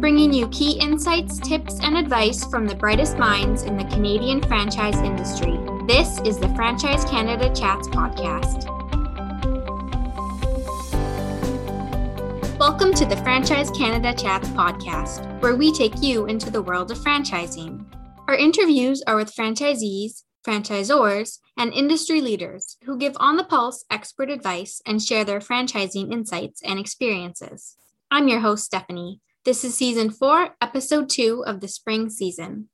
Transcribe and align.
bringing 0.00 0.32
you 0.32 0.48
key 0.48 0.78
insights, 0.80 1.38
tips, 1.38 1.78
and 1.82 1.94
advice 1.94 2.42
from 2.46 2.66
the 2.66 2.74
brightest 2.74 3.18
minds 3.18 3.64
in 3.64 3.76
the 3.76 3.84
Canadian 3.84 4.40
franchise 4.40 4.96
industry. 4.96 5.58
This 5.86 6.18
is 6.20 6.38
the 6.38 6.48
Franchise 6.54 7.04
Canada 7.04 7.54
Chats 7.54 7.86
podcast. 7.88 8.64
Welcome 12.58 12.94
to 12.94 13.04
the 13.04 13.18
Franchise 13.18 13.70
Canada 13.72 14.14
Chats 14.14 14.48
podcast, 14.48 15.38
where 15.42 15.54
we 15.54 15.70
take 15.70 16.02
you 16.02 16.24
into 16.24 16.50
the 16.50 16.62
world 16.62 16.90
of 16.90 16.96
franchising. 16.96 17.84
Our 18.26 18.36
interviews 18.36 19.02
are 19.06 19.16
with 19.16 19.34
franchisees, 19.34 20.22
franchisors, 20.48 21.40
and 21.58 21.74
industry 21.74 22.22
leaders 22.22 22.78
who 22.84 22.96
give 22.96 23.18
on 23.20 23.36
the 23.36 23.44
pulse 23.44 23.84
expert 23.90 24.30
advice 24.30 24.80
and 24.86 25.02
share 25.02 25.26
their 25.26 25.40
franchising 25.40 26.10
insights 26.10 26.62
and 26.62 26.78
experiences. 26.78 27.76
I'm 28.10 28.28
your 28.28 28.40
host, 28.40 28.64
Stephanie. 28.64 29.20
This 29.46 29.64
is 29.64 29.74
season 29.74 30.10
four, 30.10 30.54
episode 30.60 31.08
two 31.08 31.42
of 31.46 31.60
the 31.60 31.68
spring 31.68 32.10
season. 32.10 32.68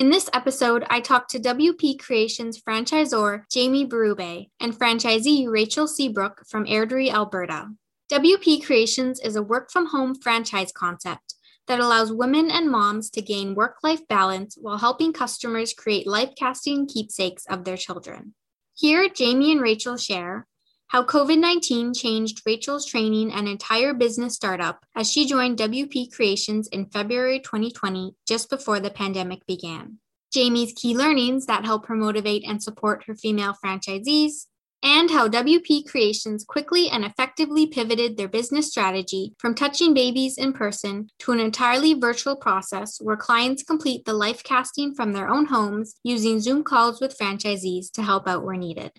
In 0.00 0.10
this 0.10 0.28
episode, 0.32 0.84
I 0.90 0.98
talked 0.98 1.30
to 1.30 1.38
WP 1.38 2.00
Creations 2.00 2.60
franchisor 2.60 3.44
Jamie 3.48 3.86
Berube 3.86 4.48
and 4.58 4.76
franchisee 4.76 5.48
Rachel 5.48 5.86
Seabrook 5.86 6.42
from 6.48 6.66
Airdrie, 6.66 7.12
Alberta. 7.12 7.68
WP 8.10 8.66
Creations 8.66 9.20
is 9.20 9.36
a 9.36 9.42
work 9.42 9.70
from 9.70 9.86
home 9.86 10.16
franchise 10.16 10.72
concept 10.72 11.34
that 11.68 11.78
allows 11.78 12.12
women 12.12 12.50
and 12.50 12.68
moms 12.68 13.08
to 13.10 13.22
gain 13.22 13.54
work 13.54 13.76
life 13.84 14.08
balance 14.08 14.58
while 14.60 14.78
helping 14.78 15.12
customers 15.12 15.72
create 15.72 16.08
life 16.08 16.30
casting 16.36 16.88
keepsakes 16.88 17.46
of 17.46 17.62
their 17.62 17.76
children. 17.76 18.34
Here, 18.74 19.08
Jamie 19.08 19.52
and 19.52 19.60
Rachel 19.60 19.96
share 19.96 20.48
how 20.90 21.04
COVID 21.04 21.38
19 21.38 21.94
changed 21.94 22.42
Rachel's 22.44 22.84
training 22.84 23.32
and 23.32 23.46
entire 23.46 23.94
business 23.94 24.34
startup 24.34 24.84
as 24.96 25.08
she 25.08 25.24
joined 25.24 25.56
WP 25.56 26.12
Creations 26.12 26.66
in 26.66 26.86
February 26.86 27.38
2020, 27.38 28.16
just 28.26 28.50
before 28.50 28.80
the 28.80 28.90
pandemic 28.90 29.46
began. 29.46 29.98
Jamie's 30.32 30.72
key 30.72 30.96
learnings 30.96 31.46
that 31.46 31.64
help 31.64 31.86
her 31.86 31.94
motivate 31.94 32.42
and 32.44 32.60
support 32.60 33.04
her 33.06 33.14
female 33.14 33.54
franchisees, 33.64 34.46
and 34.82 35.12
how 35.12 35.28
WP 35.28 35.88
Creations 35.88 36.42
quickly 36.42 36.88
and 36.88 37.04
effectively 37.04 37.68
pivoted 37.68 38.16
their 38.16 38.26
business 38.26 38.66
strategy 38.66 39.32
from 39.38 39.54
touching 39.54 39.94
babies 39.94 40.38
in 40.38 40.52
person 40.52 41.08
to 41.20 41.30
an 41.30 41.38
entirely 41.38 41.94
virtual 41.94 42.34
process 42.34 43.00
where 43.00 43.16
clients 43.16 43.62
complete 43.62 44.04
the 44.06 44.12
life 44.12 44.42
casting 44.42 44.92
from 44.92 45.12
their 45.12 45.28
own 45.28 45.46
homes 45.46 45.94
using 46.02 46.40
Zoom 46.40 46.64
calls 46.64 47.00
with 47.00 47.16
franchisees 47.16 47.92
to 47.92 48.02
help 48.02 48.26
out 48.26 48.42
where 48.42 48.56
needed. 48.56 48.90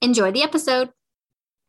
Enjoy 0.00 0.30
the 0.30 0.44
episode. 0.44 0.90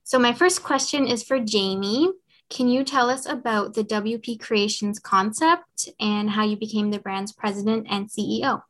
So, 0.04 0.20
my 0.20 0.34
first 0.34 0.64
question 0.64 1.08
is 1.08 1.24
for 1.24 1.40
Jamie. 1.40 2.12
Can 2.50 2.68
you 2.68 2.84
tell 2.84 3.10
us 3.10 3.26
about 3.26 3.76
the 3.76 3.84
WP 3.84 4.40
Creations 4.40 5.00
concept 5.00 5.88
and 6.00 6.30
how 6.30 6.44
you 6.44 6.58
became 6.58 6.92
the 6.92 7.00
brand's 7.00 7.32
president 7.32 7.88
and 7.90 8.10
CEO? 8.10 8.62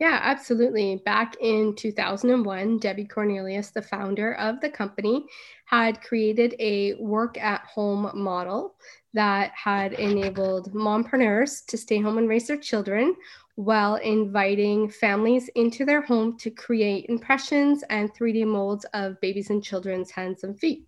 Yeah, 0.00 0.18
absolutely. 0.22 1.02
Back 1.04 1.36
in 1.42 1.74
2001, 1.74 2.78
Debbie 2.78 3.04
Cornelius, 3.04 3.70
the 3.70 3.82
founder 3.82 4.32
of 4.36 4.58
the 4.62 4.70
company, 4.70 5.26
had 5.66 6.00
created 6.00 6.54
a 6.58 6.94
work 6.94 7.36
at 7.36 7.60
home 7.66 8.10
model 8.14 8.76
that 9.12 9.52
had 9.54 9.92
enabled 9.92 10.72
mompreneurs 10.72 11.66
to 11.66 11.76
stay 11.76 12.00
home 12.00 12.16
and 12.16 12.30
raise 12.30 12.46
their 12.46 12.56
children 12.56 13.14
while 13.60 13.96
inviting 13.96 14.88
families 14.88 15.48
into 15.54 15.84
their 15.84 16.00
home 16.00 16.38
to 16.38 16.50
create 16.50 17.04
impressions 17.10 17.84
and 17.90 18.12
3D 18.14 18.46
molds 18.46 18.86
of 18.94 19.20
babies 19.20 19.50
and 19.50 19.62
children's 19.62 20.10
hands 20.10 20.44
and 20.44 20.58
feet. 20.58 20.86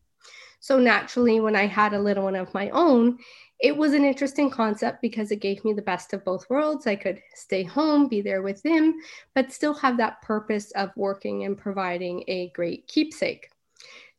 So, 0.60 0.78
naturally, 0.78 1.38
when 1.40 1.54
I 1.54 1.66
had 1.66 1.92
a 1.92 2.00
little 2.00 2.24
one 2.24 2.34
of 2.34 2.54
my 2.54 2.70
own, 2.70 3.18
it 3.60 3.76
was 3.76 3.92
an 3.92 4.06
interesting 4.06 4.48
concept 4.48 5.02
because 5.02 5.30
it 5.30 5.40
gave 5.40 5.62
me 5.66 5.74
the 5.74 5.82
best 5.82 6.14
of 6.14 6.24
both 6.24 6.48
worlds. 6.48 6.86
I 6.86 6.96
could 6.96 7.20
stay 7.34 7.62
home, 7.62 8.08
be 8.08 8.22
there 8.22 8.40
with 8.40 8.64
him, 8.64 8.94
but 9.34 9.52
still 9.52 9.74
have 9.74 9.98
that 9.98 10.22
purpose 10.22 10.70
of 10.70 10.90
working 10.96 11.44
and 11.44 11.58
providing 11.58 12.24
a 12.26 12.48
great 12.54 12.88
keepsake. 12.88 13.51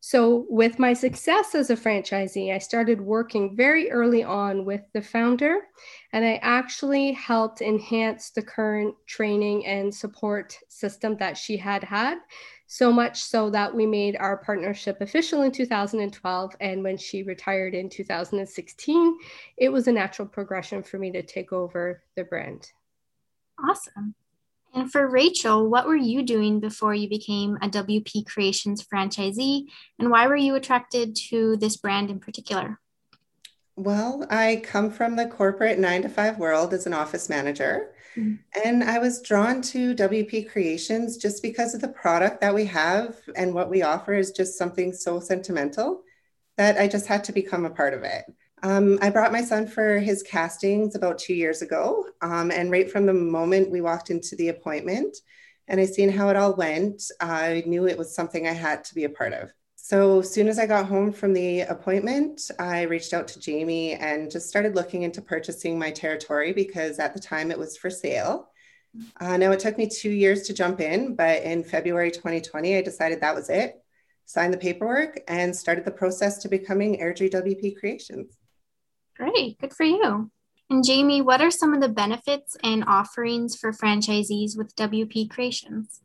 So, 0.06 0.46
with 0.50 0.80
my 0.80 0.92
success 0.92 1.56
as 1.56 1.70
a 1.70 1.78
franchisee, 1.78 2.54
I 2.54 2.58
started 2.58 3.00
working 3.00 3.56
very 3.56 3.90
early 3.90 4.22
on 4.22 4.66
with 4.66 4.82
the 4.92 5.02
founder, 5.02 5.62
and 6.12 6.26
I 6.26 6.42
actually 6.42 7.14
helped 7.14 7.62
enhance 7.62 8.32
the 8.32 8.42
current 8.42 8.96
training 9.08 9.66
and 9.66 9.96
support 9.96 10.60
system 10.68 11.16
that 11.20 11.38
she 11.38 11.56
had 11.56 11.86
had 11.86 12.18
so 12.68 12.92
much 12.92 13.24
so 13.24 13.50
that 13.52 13.74
we 13.74 13.86
made 13.86 14.18
our 14.18 14.36
partnership 14.36 15.00
official 15.00 15.44
in 15.44 15.54
2012. 15.54 16.54
And 16.60 16.84
when 16.84 16.98
she 16.98 17.24
retired 17.24 17.74
in 17.74 17.90
2016, 17.90 19.18
it 19.56 19.70
was 19.70 19.88
a 19.88 19.94
natural 19.94 20.28
progression 20.28 20.84
for 20.84 21.00
me 21.00 21.14
to 21.14 21.24
take 21.24 21.54
over 21.54 22.04
the 22.18 22.26
brand. 22.26 22.74
Awesome. 23.58 24.16
And 24.74 24.92
for 24.92 25.08
Rachel, 25.08 25.70
what 25.70 25.86
were 25.86 25.96
you 25.96 26.24
doing 26.24 26.60
before 26.60 26.96
you 26.96 27.08
became 27.08 27.58
a 27.62 27.70
WP 27.70 28.26
Creations 28.26 28.84
franchisee? 28.84 29.68
And 30.00 30.10
why 30.10 30.26
were 30.28 30.36
you 30.36 30.56
attracted 30.56 31.16
to 31.30 31.58
this 31.58 31.78
brand 31.78 32.10
in 32.10 32.20
particular? 32.20 32.80
Well, 33.76 34.26
I 34.30 34.62
come 34.64 34.90
from 34.92 35.16
the 35.16 35.28
corporate 35.28 35.80
nine 35.80 36.02
to 36.04 36.10
five 36.10 36.40
world 36.40 36.74
as 36.74 36.88
an 36.88 36.94
office 36.94 37.30
manager. 37.30 37.92
Mm-hmm. 38.16 38.36
And 38.66 38.84
I 38.84 39.00
was 39.00 39.22
drawn 39.22 39.62
to 39.64 39.96
WP 39.96 40.52
Creations 40.52 41.18
just 41.18 41.42
because 41.42 41.74
of 41.74 41.82
the 41.82 41.88
product 41.88 42.42
that 42.42 42.54
we 42.54 42.66
have 42.66 43.18
and 43.36 43.54
what 43.54 43.70
we 43.70 43.82
offer 43.82 44.14
is 44.14 44.32
just 44.32 44.58
something 44.58 44.94
so 44.94 45.20
sentimental 45.20 46.04
that 46.58 46.78
I 46.78 46.88
just 46.88 47.08
had 47.08 47.24
to 47.26 47.32
become 47.32 47.66
a 47.66 47.72
part 47.72 47.94
of 47.94 48.04
it. 48.04 48.26
Um, 48.64 48.98
I 49.02 49.10
brought 49.10 49.34
my 49.34 49.44
son 49.44 49.68
for 49.68 50.00
his 50.00 50.24
castings 50.24 50.96
about 50.96 51.20
two 51.20 51.34
years 51.34 51.62
ago. 51.62 52.06
Um, 52.22 52.50
and 52.50 52.72
right 52.72 52.90
from 52.90 53.06
the 53.06 53.14
moment 53.14 53.70
we 53.70 53.82
walked 53.82 54.10
into 54.10 54.38
the 54.38 54.50
appointment 54.50 55.18
and 55.68 55.82
I 55.82 55.86
seen 55.86 56.10
how 56.10 56.30
it 56.30 56.38
all 56.38 56.56
went, 56.56 57.04
I 57.20 57.64
knew 57.66 57.88
it 57.88 57.98
was 57.98 58.16
something 58.16 58.48
I 58.48 58.54
had 58.54 58.86
to 58.86 58.96
be 58.96 59.04
a 59.04 59.10
part 59.10 59.34
of. 59.34 59.52
So 59.76 60.20
as 60.20 60.32
soon 60.32 60.48
as 60.48 60.60
I 60.60 60.66
got 60.66 60.86
home 60.86 61.12
from 61.12 61.34
the 61.34 61.62
appointment, 61.62 62.50
I 62.58 62.84
reached 62.84 63.14
out 63.14 63.28
to 63.30 63.40
Jamie 63.40 63.96
and 63.96 64.32
just 64.32 64.48
started 64.48 64.76
looking 64.76 65.04
into 65.04 65.22
purchasing 65.22 65.78
my 65.78 65.92
territory 65.92 66.54
because 66.54 67.00
at 67.00 67.14
the 67.14 67.20
time 67.20 67.52
it 67.52 67.60
was 67.60 67.76
for 67.76 67.90
sale. 67.90 68.48
Uh, 69.20 69.36
now 69.36 69.52
it 69.52 69.60
took 69.60 69.78
me 69.78 69.90
two 69.90 70.12
years 70.12 70.44
to 70.44 70.54
jump 70.54 70.80
in, 70.80 71.16
but 71.16 71.44
in 71.44 71.66
February 71.66 72.12
2020, 72.12 72.78
I 72.78 72.82
decided 72.82 73.20
that 73.20 73.36
was 73.36 73.50
it. 73.50 73.76
Signed 74.26 74.54
the 74.54 74.58
paperwork 74.58 75.20
and 75.28 75.54
started 75.54 75.84
the 75.84 75.92
process 75.92 76.38
to 76.38 76.48
becoming 76.48 77.00
Airdrie 77.00 77.30
WP 77.30 77.78
Creations. 77.78 78.38
Great, 79.16 79.60
good 79.60 79.74
for 79.74 79.84
you. 79.84 80.32
And 80.70 80.84
Jamie, 80.84 81.22
what 81.22 81.42
are 81.42 81.52
some 81.52 81.74
of 81.74 81.82
the 81.82 81.90
benefits 81.90 82.58
and 82.64 82.84
offerings 82.88 83.56
for 83.56 83.72
franchisees 83.72 84.58
with 84.58 84.76
WP 84.76 85.30
Creations? 85.30 86.02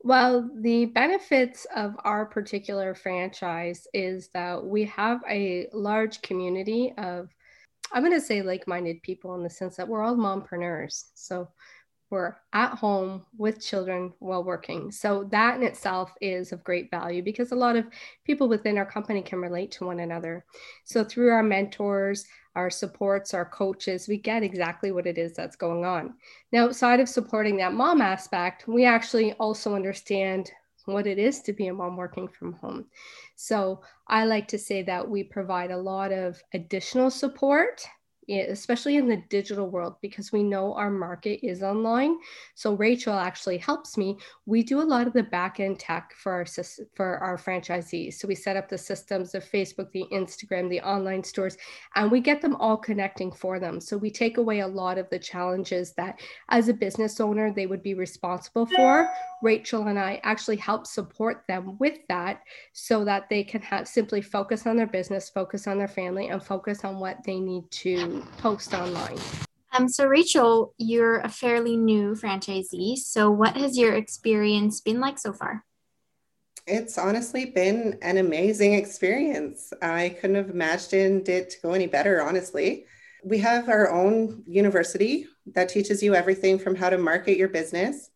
Well, 0.00 0.48
the 0.54 0.84
benefits 0.86 1.66
of 1.74 1.96
our 2.04 2.26
particular 2.26 2.94
franchise 2.94 3.88
is 3.92 4.28
that 4.34 4.64
we 4.64 4.84
have 4.84 5.20
a 5.28 5.68
large 5.72 6.22
community 6.22 6.94
of, 6.96 7.28
I'm 7.92 8.02
going 8.04 8.12
to 8.12 8.20
say 8.20 8.42
like 8.42 8.68
minded 8.68 9.02
people 9.02 9.34
in 9.34 9.42
the 9.42 9.50
sense 9.50 9.76
that 9.76 9.88
we're 9.88 10.04
all 10.04 10.14
mompreneurs. 10.14 11.06
So 11.14 11.48
we're 12.10 12.36
at 12.52 12.72
home 12.72 13.24
with 13.36 13.64
children 13.64 14.12
while 14.18 14.42
working. 14.42 14.90
So 14.90 15.24
that 15.30 15.56
in 15.56 15.62
itself 15.62 16.12
is 16.20 16.52
of 16.52 16.64
great 16.64 16.90
value 16.90 17.22
because 17.22 17.52
a 17.52 17.56
lot 17.56 17.76
of 17.76 17.86
people 18.24 18.48
within 18.48 18.78
our 18.78 18.86
company 18.86 19.20
can 19.20 19.40
relate 19.40 19.70
to 19.72 19.86
one 19.86 20.00
another. 20.00 20.44
So 20.84 21.04
through 21.04 21.30
our 21.30 21.42
mentors, 21.42 22.24
our 22.54 22.70
supports, 22.70 23.34
our 23.34 23.44
coaches, 23.44 24.08
we 24.08 24.16
get 24.16 24.42
exactly 24.42 24.90
what 24.90 25.06
it 25.06 25.18
is 25.18 25.32
that's 25.34 25.56
going 25.56 25.84
on. 25.84 26.14
Now, 26.50 26.64
outside 26.64 26.98
of 27.00 27.08
supporting 27.08 27.56
that 27.58 27.74
mom 27.74 28.00
aspect, 28.00 28.66
we 28.66 28.84
actually 28.84 29.32
also 29.34 29.74
understand 29.74 30.50
what 30.86 31.06
it 31.06 31.18
is 31.18 31.40
to 31.42 31.52
be 31.52 31.68
a 31.68 31.74
mom 31.74 31.96
working 31.96 32.26
from 32.26 32.54
home. 32.54 32.86
So 33.36 33.82
I 34.08 34.24
like 34.24 34.48
to 34.48 34.58
say 34.58 34.82
that 34.84 35.08
we 35.08 35.22
provide 35.22 35.70
a 35.70 35.76
lot 35.76 36.12
of 36.12 36.42
additional 36.54 37.10
support 37.10 37.86
especially 38.28 38.96
in 38.96 39.08
the 39.08 39.22
digital 39.28 39.68
world, 39.68 39.96
because 40.00 40.32
we 40.32 40.42
know 40.42 40.74
our 40.74 40.90
market 40.90 41.44
is 41.46 41.62
online. 41.62 42.18
So 42.54 42.74
Rachel 42.74 43.14
actually 43.14 43.58
helps 43.58 43.96
me. 43.96 44.18
We 44.46 44.62
do 44.62 44.80
a 44.80 44.82
lot 44.82 45.06
of 45.06 45.12
the 45.12 45.22
back 45.22 45.60
end 45.60 45.78
tech 45.78 46.12
for 46.14 46.32
our 46.32 46.46
for 46.94 47.18
our 47.18 47.36
franchisees. 47.36 48.14
So 48.14 48.28
we 48.28 48.34
set 48.34 48.56
up 48.56 48.68
the 48.68 48.78
systems, 48.78 49.34
of 49.34 49.44
Facebook, 49.44 49.90
the 49.92 50.06
Instagram, 50.12 50.68
the 50.68 50.80
online 50.80 51.24
stores, 51.24 51.56
and 51.94 52.10
we 52.10 52.20
get 52.20 52.40
them 52.40 52.56
all 52.56 52.76
connecting 52.76 53.32
for 53.32 53.58
them. 53.58 53.80
So 53.80 53.96
we 53.96 54.10
take 54.10 54.38
away 54.38 54.60
a 54.60 54.66
lot 54.66 54.98
of 54.98 55.08
the 55.10 55.18
challenges 55.18 55.92
that, 55.94 56.20
as 56.50 56.68
a 56.68 56.74
business 56.74 57.20
owner, 57.20 57.52
they 57.52 57.66
would 57.66 57.82
be 57.82 57.94
responsible 57.94 58.66
for. 58.66 59.08
Rachel 59.42 59.86
and 59.86 59.98
I 59.98 60.20
actually 60.24 60.56
help 60.56 60.86
support 60.86 61.44
them 61.46 61.78
with 61.78 61.98
that, 62.08 62.42
so 62.72 63.04
that 63.04 63.28
they 63.28 63.44
can 63.44 63.62
have 63.62 63.86
simply 63.86 64.20
focus 64.20 64.66
on 64.66 64.76
their 64.76 64.86
business, 64.86 65.30
focus 65.30 65.66
on 65.66 65.78
their 65.78 65.88
family, 65.88 66.28
and 66.28 66.42
focus 66.42 66.84
on 66.84 66.98
what 66.98 67.22
they 67.24 67.38
need 67.38 67.70
to 67.70 68.17
post 68.38 68.74
online? 68.74 69.18
Um, 69.72 69.88
so 69.88 70.06
Rachel, 70.06 70.74
you're 70.78 71.18
a 71.18 71.28
fairly 71.28 71.76
new 71.76 72.14
franchisee. 72.14 72.96
So 72.96 73.30
what 73.30 73.56
has 73.56 73.76
your 73.76 73.94
experience 73.94 74.80
been 74.80 75.00
like 75.00 75.18
so 75.18 75.32
far? 75.32 75.64
It's 76.66 76.98
honestly 76.98 77.46
been 77.46 77.98
an 78.02 78.18
amazing 78.18 78.74
experience. 78.74 79.72
I 79.80 80.16
couldn't 80.20 80.36
have 80.36 80.50
imagined 80.50 81.28
it 81.28 81.50
to 81.50 81.60
go 81.62 81.72
any 81.72 81.86
better, 81.86 82.22
honestly. 82.22 82.86
We 83.24 83.38
have 83.38 83.68
our 83.68 83.90
own 83.90 84.42
university 84.46 85.26
that 85.54 85.68
teaches 85.68 86.02
you 86.02 86.14
everything 86.14 86.58
from 86.58 86.74
how 86.74 86.90
to 86.90 86.98
market 86.98 87.38
your 87.38 87.48
business, 87.48 88.10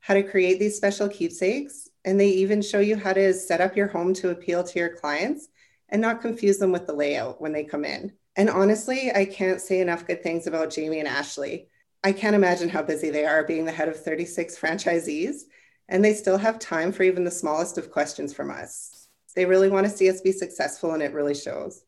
how 0.00 0.14
to 0.14 0.22
create 0.22 0.58
these 0.58 0.76
special 0.76 1.08
keepsakes, 1.08 1.88
and 2.04 2.20
they 2.20 2.28
even 2.28 2.60
show 2.60 2.80
you 2.80 2.96
how 2.96 3.14
to 3.14 3.32
set 3.32 3.60
up 3.60 3.76
your 3.76 3.88
home 3.88 4.12
to 4.14 4.30
appeal 4.30 4.62
to 4.62 4.78
your 4.78 4.96
clients 4.96 5.48
and 5.88 6.00
not 6.00 6.20
confuse 6.20 6.58
them 6.58 6.72
with 6.72 6.86
the 6.86 6.92
layout 6.92 7.40
when 7.40 7.52
they 7.52 7.64
come 7.64 7.84
in. 7.84 8.12
And 8.36 8.50
honestly, 8.50 9.12
I 9.14 9.24
can't 9.24 9.60
say 9.60 9.80
enough 9.80 10.06
good 10.06 10.22
things 10.22 10.46
about 10.46 10.70
Jamie 10.70 10.98
and 10.98 11.08
Ashley. 11.08 11.68
I 12.02 12.12
can't 12.12 12.36
imagine 12.36 12.68
how 12.68 12.82
busy 12.82 13.10
they 13.10 13.24
are 13.24 13.44
being 13.44 13.64
the 13.64 13.72
head 13.72 13.88
of 13.88 14.02
36 14.02 14.58
franchisees, 14.58 15.42
and 15.88 16.04
they 16.04 16.14
still 16.14 16.38
have 16.38 16.58
time 16.58 16.92
for 16.92 17.02
even 17.02 17.24
the 17.24 17.30
smallest 17.30 17.78
of 17.78 17.90
questions 17.90 18.34
from 18.34 18.50
us. 18.50 19.08
They 19.34 19.46
really 19.46 19.70
want 19.70 19.86
to 19.86 19.92
see 19.92 20.10
us 20.10 20.20
be 20.20 20.32
successful, 20.32 20.92
and 20.92 21.02
it 21.02 21.12
really 21.12 21.34
shows. 21.34 21.84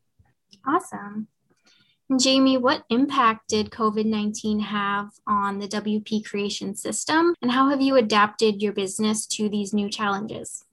Awesome. 0.67 1.29
Jamie, 2.19 2.57
what 2.57 2.85
impact 2.89 3.49
did 3.49 3.71
COVID 3.71 4.07
19 4.07 4.61
have 4.61 5.11
on 5.27 5.59
the 5.59 5.67
WP 5.67 6.25
creation 6.25 6.77
system, 6.77 7.35
and 7.43 7.51
how 7.51 7.69
have 7.69 7.81
you 7.81 7.97
adapted 7.97 8.63
your 8.63 8.73
business 8.73 9.27
to 9.27 9.49
these 9.49 9.75
new 9.75 9.91
challenges? 9.91 10.65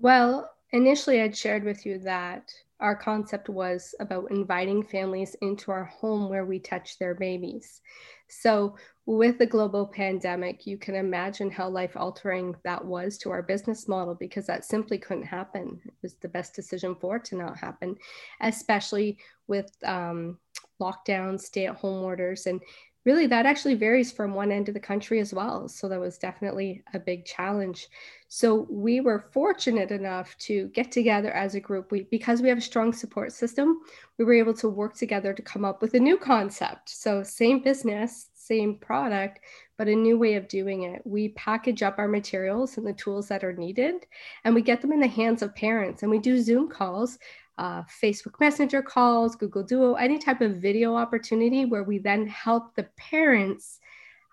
Well, 0.00 0.50
initially, 0.70 1.20
I'd 1.20 1.36
shared 1.36 1.64
with 1.64 1.84
you 1.84 1.98
that 2.00 2.52
our 2.80 2.94
concept 2.94 3.48
was 3.48 3.94
about 4.00 4.30
inviting 4.30 4.82
families 4.82 5.34
into 5.40 5.70
our 5.70 5.84
home 5.84 6.28
where 6.28 6.44
we 6.44 6.58
touch 6.58 6.98
their 6.98 7.14
babies. 7.14 7.80
So, 8.28 8.76
with 9.06 9.38
the 9.38 9.46
global 9.46 9.86
pandemic, 9.86 10.66
you 10.66 10.76
can 10.76 10.96
imagine 10.96 11.48
how 11.48 11.68
life 11.68 11.96
altering 11.96 12.56
that 12.64 12.84
was 12.84 13.18
to 13.18 13.30
our 13.30 13.42
business 13.42 13.86
model 13.86 14.16
because 14.16 14.46
that 14.46 14.64
simply 14.64 14.98
couldn't 14.98 15.22
happen. 15.22 15.80
It 15.84 15.94
was 16.02 16.14
the 16.14 16.28
best 16.28 16.54
decision 16.54 16.96
for 16.96 17.16
it 17.16 17.24
to 17.26 17.36
not 17.36 17.56
happen, 17.56 17.96
especially 18.40 19.18
with 19.46 19.70
um, 19.84 20.38
lockdowns, 20.80 21.42
stay 21.42 21.66
at 21.66 21.76
home 21.76 22.02
orders, 22.02 22.46
and 22.46 22.60
really 23.06 23.26
that 23.28 23.46
actually 23.46 23.76
varies 23.76 24.10
from 24.10 24.34
one 24.34 24.50
end 24.50 24.68
of 24.68 24.74
the 24.74 24.80
country 24.80 25.20
as 25.20 25.32
well. 25.32 25.68
So 25.68 25.88
that 25.88 26.00
was 26.00 26.18
definitely 26.18 26.82
a 26.92 26.98
big 26.98 27.24
challenge. 27.24 27.88
So 28.28 28.66
we 28.68 29.00
were 29.00 29.30
fortunate 29.32 29.92
enough 29.92 30.36
to 30.38 30.66
get 30.74 30.90
together 30.90 31.30
as 31.30 31.54
a 31.54 31.60
group. 31.60 31.92
We 31.92 32.02
because 32.10 32.42
we 32.42 32.48
have 32.48 32.58
a 32.58 32.62
strong 32.62 32.92
support 32.92 33.32
system, 33.32 33.78
we 34.18 34.24
were 34.24 34.34
able 34.34 34.54
to 34.54 34.68
work 34.68 34.96
together 34.96 35.32
to 35.32 35.42
come 35.42 35.64
up 35.64 35.80
with 35.80 35.94
a 35.94 36.00
new 36.00 36.18
concept. 36.18 36.88
So 36.90 37.22
same 37.22 37.62
business, 37.62 38.26
same 38.34 38.76
product, 38.78 39.38
but 39.78 39.88
a 39.88 39.94
new 39.94 40.18
way 40.18 40.34
of 40.34 40.48
doing 40.48 40.82
it. 40.82 41.02
We 41.04 41.28
package 41.30 41.84
up 41.84 41.98
our 41.98 42.08
materials 42.08 42.76
and 42.76 42.86
the 42.86 42.92
tools 42.92 43.28
that 43.28 43.44
are 43.44 43.52
needed, 43.52 44.06
and 44.44 44.54
we 44.54 44.62
get 44.62 44.80
them 44.80 44.92
in 44.92 45.00
the 45.00 45.06
hands 45.06 45.42
of 45.42 45.54
parents. 45.54 46.02
And 46.02 46.10
we 46.10 46.18
do 46.18 46.40
Zoom 46.42 46.68
calls 46.68 47.18
uh, 47.58 47.82
Facebook 47.84 48.38
Messenger 48.38 48.82
calls, 48.82 49.36
Google 49.36 49.62
Duo, 49.62 49.94
any 49.94 50.18
type 50.18 50.40
of 50.40 50.56
video 50.56 50.94
opportunity 50.94 51.64
where 51.64 51.84
we 51.84 51.98
then 51.98 52.26
help 52.26 52.74
the 52.74 52.88
parents 52.96 53.80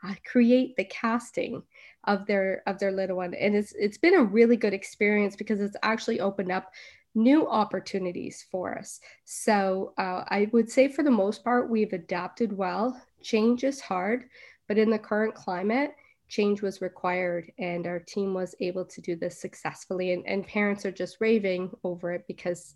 uh, 0.06 0.14
create 0.25 0.75
the 0.75 0.84
casting 0.86 1.64
of 2.06 2.25
their 2.25 2.64
of 2.68 2.80
their 2.80 2.92
little 2.92 3.18
one. 3.18 3.34
And 3.34 3.56
it's 3.56 3.74
it's 3.74 3.98
been 3.98 4.16
a 4.16 4.24
really 4.24 4.58
good 4.58 4.74
experience 4.74 5.36
because 5.36 5.62
it's 5.62 5.78
actually 5.84 6.20
opened 6.20 6.52
up 6.52 6.72
new 7.16 7.48
opportunities 7.48 8.46
for 8.52 8.78
us. 8.78 9.00
So 9.24 9.94
uh, 9.98 10.24
I 10.28 10.50
would 10.52 10.69
say 10.69 10.88
for 10.88 11.04
the 11.04 11.12
most 11.12 11.44
part 11.44 11.69
we've 11.69 11.94
adapted 11.94 12.56
well. 12.56 13.00
Change 13.22 13.64
is 13.64 13.80
hard, 13.80 14.26
but 14.68 14.78
in 14.78 14.90
the 14.90 15.00
current 15.00 15.36
climate, 15.36 15.96
change 16.28 16.62
was 16.62 16.81
required 16.81 17.52
and 17.60 17.86
our 17.86 18.00
team 18.00 18.34
was 18.34 18.56
able 18.60 18.84
to 18.84 19.02
do 19.02 19.16
this 19.16 19.40
successfully 19.40 20.14
and, 20.14 20.28
and 20.28 20.48
parents 20.48 20.86
are 20.86 20.92
just 20.92 21.18
raving 21.19 21.69
over 21.84 22.12
it 22.12 22.26
because 22.28 22.74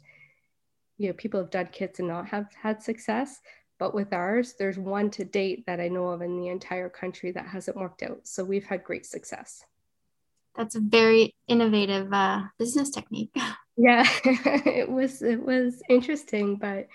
you 0.97 1.07
know 1.07 1.13
people 1.13 1.39
have 1.39 1.49
done 1.49 1.69
kits 1.71 1.99
and 1.99 2.07
not 2.07 2.27
have 2.27 2.47
had 2.61 2.81
success 2.81 3.39
but 3.79 3.93
with 3.93 4.13
ours 4.13 4.55
there's 4.57 4.77
one 4.77 5.09
to 5.09 5.23
date 5.23 5.65
that 5.65 5.79
i 5.79 5.87
know 5.87 6.07
of 6.07 6.21
in 6.21 6.39
the 6.39 6.47
entire 6.47 6.89
country 6.89 7.31
that 7.31 7.47
hasn't 7.47 7.77
worked 7.77 8.03
out. 8.03 8.19
So 8.23 8.43
we've 8.43 8.65
had 8.65 8.83
great 8.83 9.05
success. 9.05 9.63
That's 10.55 10.75
a 10.75 10.79
very 10.79 11.35
innovative 11.47 12.11
uh, 12.11 12.43
business 12.57 12.89
technique. 12.89 13.35
Yeah 13.79 14.09
it 14.25 14.89
was 14.89 15.21
it 15.21 15.39
was 15.39 15.83
interesting 15.87 16.55
but 16.55 16.87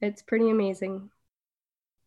it's 0.00 0.20
pretty 0.20 0.50
amazing. 0.50 1.10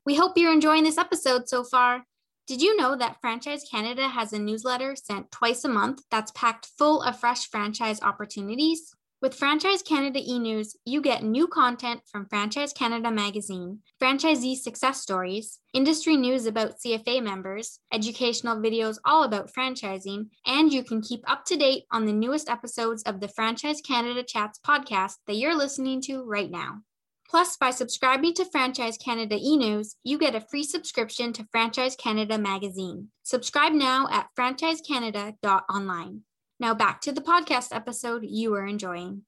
We 0.05 0.15
hope 0.15 0.37
you're 0.37 0.51
enjoying 0.51 0.83
this 0.83 0.97
episode 0.97 1.47
so 1.47 1.63
far. 1.63 2.03
Did 2.45 2.61
you 2.61 2.75
know 2.75 2.97
that 2.97 3.21
Franchise 3.21 3.63
Canada 3.69 4.09
has 4.09 4.33
a 4.33 4.39
newsletter 4.39 4.97
sent 4.97 5.31
twice 5.31 5.63
a 5.63 5.69
month 5.69 6.01
that's 6.11 6.31
packed 6.31 6.65
full 6.77 7.01
of 7.01 7.19
fresh 7.19 7.49
franchise 7.49 8.01
opportunities? 8.01 8.93
With 9.19 9.33
Franchise 9.33 9.81
Canada 9.81 10.19
e 10.23 10.37
News, 10.37 10.75
you 10.85 11.01
get 11.01 11.23
new 11.23 11.47
content 11.47 12.01
from 12.05 12.27
Franchise 12.27 12.71
Canada 12.71 13.09
magazine, 13.09 13.79
franchisee 13.99 14.55
success 14.55 15.01
stories, 15.01 15.57
industry 15.73 16.15
news 16.15 16.45
about 16.45 16.75
CFA 16.79 17.23
members, 17.23 17.79
educational 17.91 18.57
videos 18.57 18.97
all 19.03 19.23
about 19.23 19.51
franchising, 19.51 20.27
and 20.45 20.71
you 20.71 20.83
can 20.83 21.01
keep 21.01 21.21
up 21.27 21.45
to 21.45 21.57
date 21.57 21.85
on 21.91 22.05
the 22.05 22.13
newest 22.13 22.47
episodes 22.47 23.01
of 23.03 23.19
the 23.19 23.27
Franchise 23.27 23.81
Canada 23.81 24.21
Chats 24.21 24.59
podcast 24.59 25.13
that 25.25 25.37
you're 25.37 25.57
listening 25.57 25.99
to 26.01 26.23
right 26.23 26.51
now. 26.51 26.81
Plus, 27.27 27.57
by 27.57 27.71
subscribing 27.71 28.35
to 28.35 28.45
Franchise 28.45 28.99
Canada 29.03 29.35
e 29.41 29.57
News, 29.57 29.95
you 30.03 30.19
get 30.19 30.35
a 30.35 30.41
free 30.41 30.63
subscription 30.63 31.33
to 31.33 31.47
Franchise 31.51 31.95
Canada 31.95 32.37
magazine. 32.37 33.07
Subscribe 33.23 33.73
now 33.73 34.07
at 34.11 34.27
franchisecanada.online. 34.37 36.21
Now 36.59 36.73
back 36.73 37.01
to 37.01 37.11
the 37.11 37.21
podcast 37.21 37.75
episode 37.75 38.23
you 38.25 38.51
were 38.51 38.65
enjoying. 38.65 39.21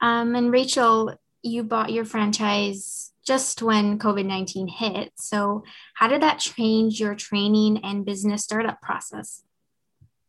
Um, 0.00 0.36
and 0.36 0.52
Rachel, 0.52 1.14
you 1.42 1.64
bought 1.64 1.92
your 1.92 2.04
franchise 2.04 3.12
just 3.26 3.60
when 3.60 3.98
COVID 3.98 4.24
19 4.24 4.68
hit. 4.68 5.12
So, 5.16 5.64
how 5.94 6.08
did 6.08 6.22
that 6.22 6.38
change 6.38 7.00
your 7.00 7.14
training 7.14 7.84
and 7.84 8.04
business 8.04 8.44
startup 8.44 8.80
process? 8.80 9.42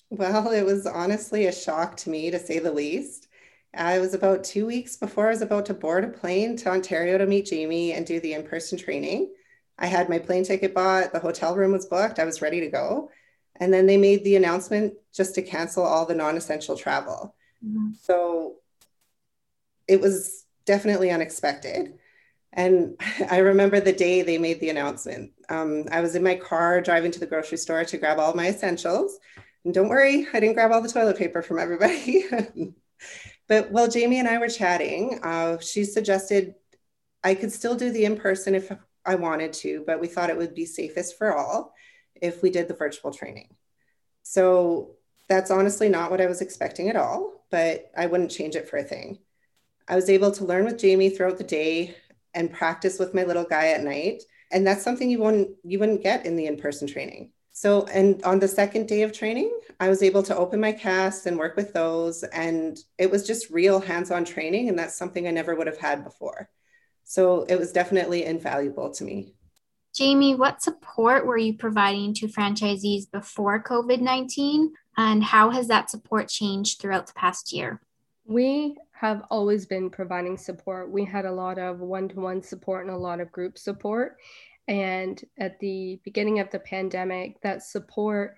Well, 0.09 0.51
it 0.51 0.65
was 0.65 0.88
honestly 0.88 1.45
a 1.45 1.51
shock 1.51 1.95
to 1.97 2.09
me, 2.09 2.31
to 2.31 2.39
say 2.39 2.57
the 2.59 2.73
least. 2.73 3.27
I 3.75 4.00
was 4.00 4.15
about 4.15 4.44
two 4.44 4.65
weeks 4.65 4.97
before 4.97 5.27
I 5.27 5.31
was 5.31 5.44
about 5.44 5.67
to 5.67 5.75
board 5.75 6.03
a 6.03 6.07
plane 6.07 6.57
to 6.57 6.69
Ontario 6.69 7.19
to 7.19 7.27
meet 7.27 7.45
Jamie 7.45 7.94
and 7.94 8.06
do 8.06 8.19
the 8.19 8.33
in 8.33 8.44
person 8.44 8.79
training. 8.79 9.31
I 9.77 9.85
had 9.85 10.09
my 10.09 10.17
plane 10.17 10.44
ticket 10.44 10.73
bought, 10.73 11.13
the 11.13 11.19
hotel 11.19 11.56
room 11.56 11.71
was 11.71 11.85
booked, 11.85 12.17
I 12.17 12.25
was 12.25 12.41
ready 12.41 12.59
to 12.61 12.69
go. 12.69 13.11
And 13.59 13.73
then 13.73 13.85
they 13.85 13.97
made 13.97 14.23
the 14.23 14.35
announcement 14.35 14.94
just 15.13 15.35
to 15.35 15.41
cancel 15.41 15.83
all 15.83 16.06
the 16.06 16.15
non 16.15 16.38
essential 16.38 16.77
travel. 16.77 17.35
Mm-hmm. 17.65 17.91
So 18.01 18.56
it 19.88 20.00
was 20.00 20.45
definitely 20.65 21.11
unexpected. 21.11 21.95
And 22.54 22.99
I 23.30 23.39
remember 23.39 23.80
the 23.80 23.94
day 23.94 24.21
they 24.21 24.37
made 24.37 24.59
the 24.59 24.69
announcement. 24.69 25.31
Um, 25.49 25.85
I 25.92 26.01
was 26.01 26.16
in 26.16 26.23
my 26.23 26.35
car 26.35 26.81
driving 26.81 27.11
to 27.11 27.19
the 27.19 27.28
grocery 27.28 27.57
store 27.57 27.83
to 27.85 27.97
grab 27.97 28.19
all 28.19 28.33
my 28.33 28.49
essentials. 28.49 29.18
And 29.66 29.73
don't 29.73 29.89
worry, 29.89 30.28
I 30.33 30.39
didn't 30.39 30.56
grab 30.56 30.71
all 30.71 30.81
the 30.81 30.89
toilet 30.89 31.18
paper 31.18 31.42
from 31.42 31.59
everybody. 31.59 32.23
but 33.47 33.71
while 33.71 33.89
Jamie 33.89 34.19
and 34.19 34.28
I 34.28 34.37
were 34.37 34.47
chatting, 34.47 35.19
uh, 35.21 35.57
she 35.59 35.83
suggested 35.83 36.56
I 37.23 37.35
could 37.35 37.51
still 37.51 37.75
do 37.75 37.92
the 37.92 38.06
in 38.06 38.16
person 38.16 38.56
if 38.56 38.71
I 39.06 39.16
wanted 39.16 39.54
to, 39.54 39.83
but 39.85 39.99
we 39.99 40.07
thought 40.07 40.30
it 40.30 40.37
would 40.37 40.56
be 40.56 40.66
safest 40.66 41.18
for 41.18 41.35
all 41.35 41.73
if 42.21 42.42
we 42.42 42.49
did 42.49 42.68
the 42.68 42.73
virtual 42.73 43.11
training. 43.11 43.56
So 44.23 44.95
that's 45.28 45.52
honestly 45.52 45.90
not 45.90 46.11
what 46.11 46.21
I 46.21 46.28
was 46.28 46.42
expecting 46.42 46.90
at 46.90 46.95
all, 46.95 47.45
but 47.52 47.92
I 47.97 48.07
wouldn't 48.07 48.31
change 48.31 48.56
it 48.56 48.68
for 48.68 48.78
a 48.78 48.83
thing. 48.83 49.19
I 49.88 49.95
was 49.95 50.09
able 50.09 50.31
to 50.31 50.45
learn 50.45 50.66
with 50.66 50.78
Jamie 50.78 51.09
throughout 51.09 51.38
the 51.38 51.44
day 51.44 51.95
and 52.33 52.54
practice 52.54 52.99
with 52.99 53.14
my 53.14 53.23
little 53.23 53.44
guy 53.44 53.69
at 53.69 53.83
night. 53.83 54.23
And 54.52 54.66
that's 54.66 54.83
something 54.83 55.09
you 55.09 55.19
wouldn't 55.19 55.49
you 55.64 55.80
wouldn't 55.80 56.04
get 56.04 56.26
in 56.26 56.35
the 56.35 56.45
in-person 56.47 56.88
training. 56.88 57.31
So, 57.52 57.85
and 57.88 58.23
on 58.23 58.40
the 58.40 58.47
second 58.47 58.88
day 58.88 59.02
of 59.02 59.11
training, 59.11 59.52
I 59.80 59.90
was 59.90 60.02
able 60.02 60.23
to 60.23 60.38
open 60.38 60.59
my 60.59 60.71
casts 60.71 61.26
and 61.26 61.38
work 61.38 61.56
with 61.56 61.73
those. 61.73 62.23
And 62.23 62.78
it 62.97 63.11
was 63.11 63.28
just 63.28 63.49
real 63.49 63.80
hands 63.80 64.11
on 64.11 64.26
training. 64.26 64.69
And 64.69 64.80
that's 64.80 64.95
something 64.95 65.28
I 65.28 65.31
never 65.31 65.56
would 65.56 65.68
have 65.68 65.78
had 65.78 66.04
before. 66.04 66.49
So, 67.04 67.44
it 67.44 67.57
was 67.57 67.71
definitely 67.71 68.26
invaluable 68.26 68.92
to 68.94 69.04
me. 69.04 69.33
Jamie, 69.96 70.36
what 70.36 70.62
support 70.62 71.26
were 71.26 71.38
you 71.38 71.58
providing 71.58 72.14
to 72.16 72.28
franchisees 72.28 73.10
before 73.12 73.64
COVID 73.64 74.02
19? 74.02 74.74
And 74.98 75.24
how 75.24 75.50
has 75.50 75.68
that 75.68 75.90
support 75.90 76.28
changed 76.28 76.80
throughout 76.80 77.08
the 77.08 77.14
past 77.14 77.54
year? 77.54 77.81
We 78.26 78.78
have 78.92 79.24
always 79.31 79.66
been 79.66 79.90
providing 79.90 80.38
support. 80.38 80.92
We 80.92 81.06
had 81.06 81.26
a 81.26 81.31
lot 81.31 81.58
of 81.58 81.80
one 81.80 82.10
to 82.10 82.16
one 82.19 82.44
support 82.44 82.86
and 82.86 82.94
a 82.94 83.00
lot 83.00 83.19
of 83.19 83.31
group 83.31 83.58
support. 83.58 84.18
And 84.68 85.19
at 85.38 85.60
the 85.60 86.00
beginning 86.04 86.40
of 86.40 86.52
the 86.52 86.60
pandemic, 86.60 87.42
that 87.42 87.64
support 87.64 88.36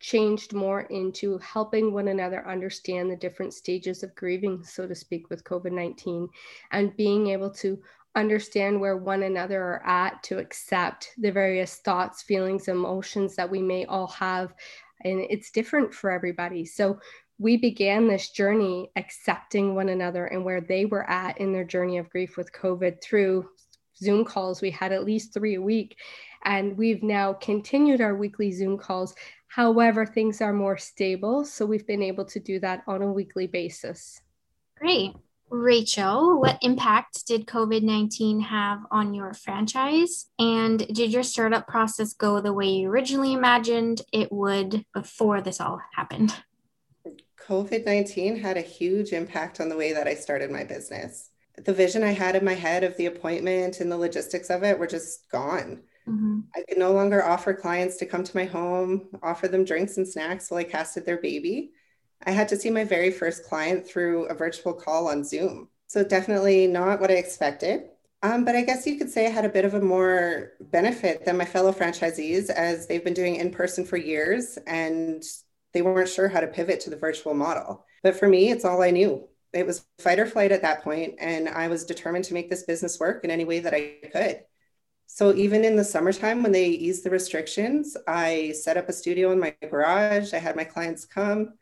changed 0.00 0.52
more 0.52 0.82
into 0.82 1.38
helping 1.38 1.92
one 1.92 2.08
another 2.08 2.46
understand 2.48 3.10
the 3.10 3.16
different 3.16 3.52
stages 3.52 4.02
of 4.02 4.14
grieving, 4.14 4.64
so 4.64 4.86
to 4.86 4.94
speak, 4.94 5.28
with 5.28 5.44
COVID 5.44 5.72
19 5.72 6.28
and 6.72 6.96
being 6.96 7.28
able 7.28 7.50
to 7.50 7.78
understand 8.16 8.80
where 8.80 8.96
one 8.96 9.22
another 9.22 9.62
are 9.62 9.86
at, 9.86 10.22
to 10.24 10.38
accept 10.38 11.12
the 11.18 11.30
various 11.30 11.76
thoughts, 11.76 12.22
feelings, 12.22 12.68
emotions 12.68 13.36
that 13.36 13.50
we 13.50 13.60
may 13.62 13.84
all 13.84 14.08
have. 14.08 14.54
And 15.04 15.20
it's 15.30 15.50
different 15.50 15.94
for 15.94 16.10
everybody. 16.10 16.64
So 16.64 16.98
we 17.38 17.58
began 17.58 18.08
this 18.08 18.30
journey 18.30 18.90
accepting 18.96 19.74
one 19.74 19.90
another 19.90 20.26
and 20.26 20.44
where 20.44 20.62
they 20.62 20.86
were 20.86 21.08
at 21.08 21.38
in 21.38 21.52
their 21.52 21.64
journey 21.64 21.98
of 21.98 22.08
grief 22.08 22.36
with 22.36 22.52
COVID 22.52 23.02
through 23.02 23.46
Zoom 23.96 24.24
calls. 24.24 24.62
We 24.62 24.70
had 24.70 24.92
at 24.92 25.04
least 25.04 25.34
three 25.34 25.56
a 25.56 25.62
week. 25.62 25.98
And 26.44 26.76
we've 26.78 27.02
now 27.02 27.34
continued 27.34 28.00
our 28.00 28.14
weekly 28.14 28.52
Zoom 28.52 28.78
calls. 28.78 29.14
However, 29.48 30.06
things 30.06 30.40
are 30.40 30.52
more 30.52 30.78
stable. 30.78 31.44
So 31.44 31.66
we've 31.66 31.86
been 31.86 32.02
able 32.02 32.24
to 32.26 32.40
do 32.40 32.58
that 32.60 32.82
on 32.86 33.02
a 33.02 33.12
weekly 33.12 33.46
basis. 33.46 34.20
Great. 34.78 35.14
Rachel, 35.50 36.40
what 36.40 36.58
impact 36.62 37.26
did 37.26 37.46
COVID 37.46 37.82
19 37.82 38.40
have 38.40 38.80
on 38.90 39.14
your 39.14 39.32
franchise? 39.32 40.28
And 40.38 40.86
did 40.88 41.12
your 41.12 41.22
startup 41.22 41.68
process 41.68 42.12
go 42.14 42.40
the 42.40 42.52
way 42.52 42.66
you 42.66 42.88
originally 42.88 43.32
imagined 43.32 44.02
it 44.12 44.32
would 44.32 44.84
before 44.92 45.40
this 45.40 45.60
all 45.60 45.80
happened? 45.94 46.34
COVID 47.46 47.86
19 47.86 48.40
had 48.40 48.56
a 48.56 48.62
huge 48.62 49.12
impact 49.12 49.60
on 49.60 49.68
the 49.68 49.76
way 49.76 49.92
that 49.92 50.08
I 50.08 50.14
started 50.14 50.50
my 50.50 50.64
business. 50.64 51.30
The 51.56 51.72
vision 51.72 52.02
I 52.02 52.12
had 52.12 52.34
in 52.34 52.44
my 52.44 52.54
head 52.54 52.82
of 52.82 52.96
the 52.96 53.06
appointment 53.06 53.80
and 53.80 53.90
the 53.90 53.96
logistics 53.96 54.50
of 54.50 54.62
it 54.64 54.78
were 54.78 54.86
just 54.86 55.30
gone. 55.30 55.82
Mm-hmm. 56.08 56.40
I 56.54 56.62
could 56.68 56.78
no 56.78 56.92
longer 56.92 57.24
offer 57.24 57.54
clients 57.54 57.96
to 57.98 58.06
come 58.06 58.24
to 58.24 58.36
my 58.36 58.44
home, 58.44 59.08
offer 59.22 59.48
them 59.48 59.64
drinks 59.64 59.96
and 59.96 60.06
snacks 60.06 60.50
while 60.50 60.60
I 60.60 60.64
casted 60.64 61.06
their 61.06 61.18
baby. 61.18 61.72
I 62.24 62.30
had 62.30 62.48
to 62.48 62.56
see 62.56 62.70
my 62.70 62.84
very 62.84 63.10
first 63.10 63.44
client 63.44 63.86
through 63.86 64.26
a 64.26 64.34
virtual 64.34 64.72
call 64.72 65.08
on 65.08 65.24
Zoom. 65.24 65.68
So, 65.88 66.02
definitely 66.02 66.66
not 66.66 67.00
what 67.00 67.10
I 67.10 67.14
expected. 67.14 67.90
Um, 68.22 68.44
but 68.44 68.56
I 68.56 68.62
guess 68.62 68.86
you 68.86 68.98
could 68.98 69.10
say 69.10 69.26
I 69.26 69.30
had 69.30 69.44
a 69.44 69.50
bit 69.50 69.64
of 69.64 69.74
a 69.74 69.80
more 69.80 70.52
benefit 70.60 71.24
than 71.24 71.36
my 71.36 71.44
fellow 71.44 71.72
franchisees 71.72 72.50
as 72.50 72.86
they've 72.86 73.04
been 73.04 73.14
doing 73.14 73.36
in 73.36 73.50
person 73.50 73.84
for 73.84 73.96
years 73.96 74.58
and 74.66 75.22
they 75.72 75.82
weren't 75.82 76.08
sure 76.08 76.28
how 76.28 76.40
to 76.40 76.46
pivot 76.46 76.80
to 76.80 76.90
the 76.90 76.96
virtual 76.96 77.34
model. 77.34 77.84
But 78.02 78.16
for 78.16 78.26
me, 78.26 78.50
it's 78.50 78.64
all 78.64 78.82
I 78.82 78.90
knew. 78.90 79.28
It 79.52 79.66
was 79.66 79.86
fight 79.98 80.18
or 80.18 80.26
flight 80.26 80.52
at 80.52 80.62
that 80.62 80.82
point, 80.82 81.14
and 81.18 81.48
I 81.48 81.68
was 81.68 81.84
determined 81.84 82.24
to 82.26 82.34
make 82.34 82.50
this 82.50 82.64
business 82.64 82.98
work 82.98 83.24
in 83.24 83.30
any 83.30 83.44
way 83.44 83.60
that 83.60 83.74
I 83.74 83.96
could. 84.10 84.40
So 85.06 85.34
even 85.34 85.64
in 85.64 85.76
the 85.76 85.84
summertime 85.84 86.42
when 86.42 86.52
they 86.52 86.66
eased 86.66 87.04
the 87.04 87.10
restrictions, 87.10 87.96
I 88.08 88.52
set 88.52 88.76
up 88.76 88.88
a 88.88 88.92
studio 88.92 89.32
in 89.32 89.38
my 89.38 89.54
garage. 89.70 90.34
I 90.34 90.38
had 90.38 90.56
my 90.56 90.64
clients 90.64 91.04
come. 91.04 91.54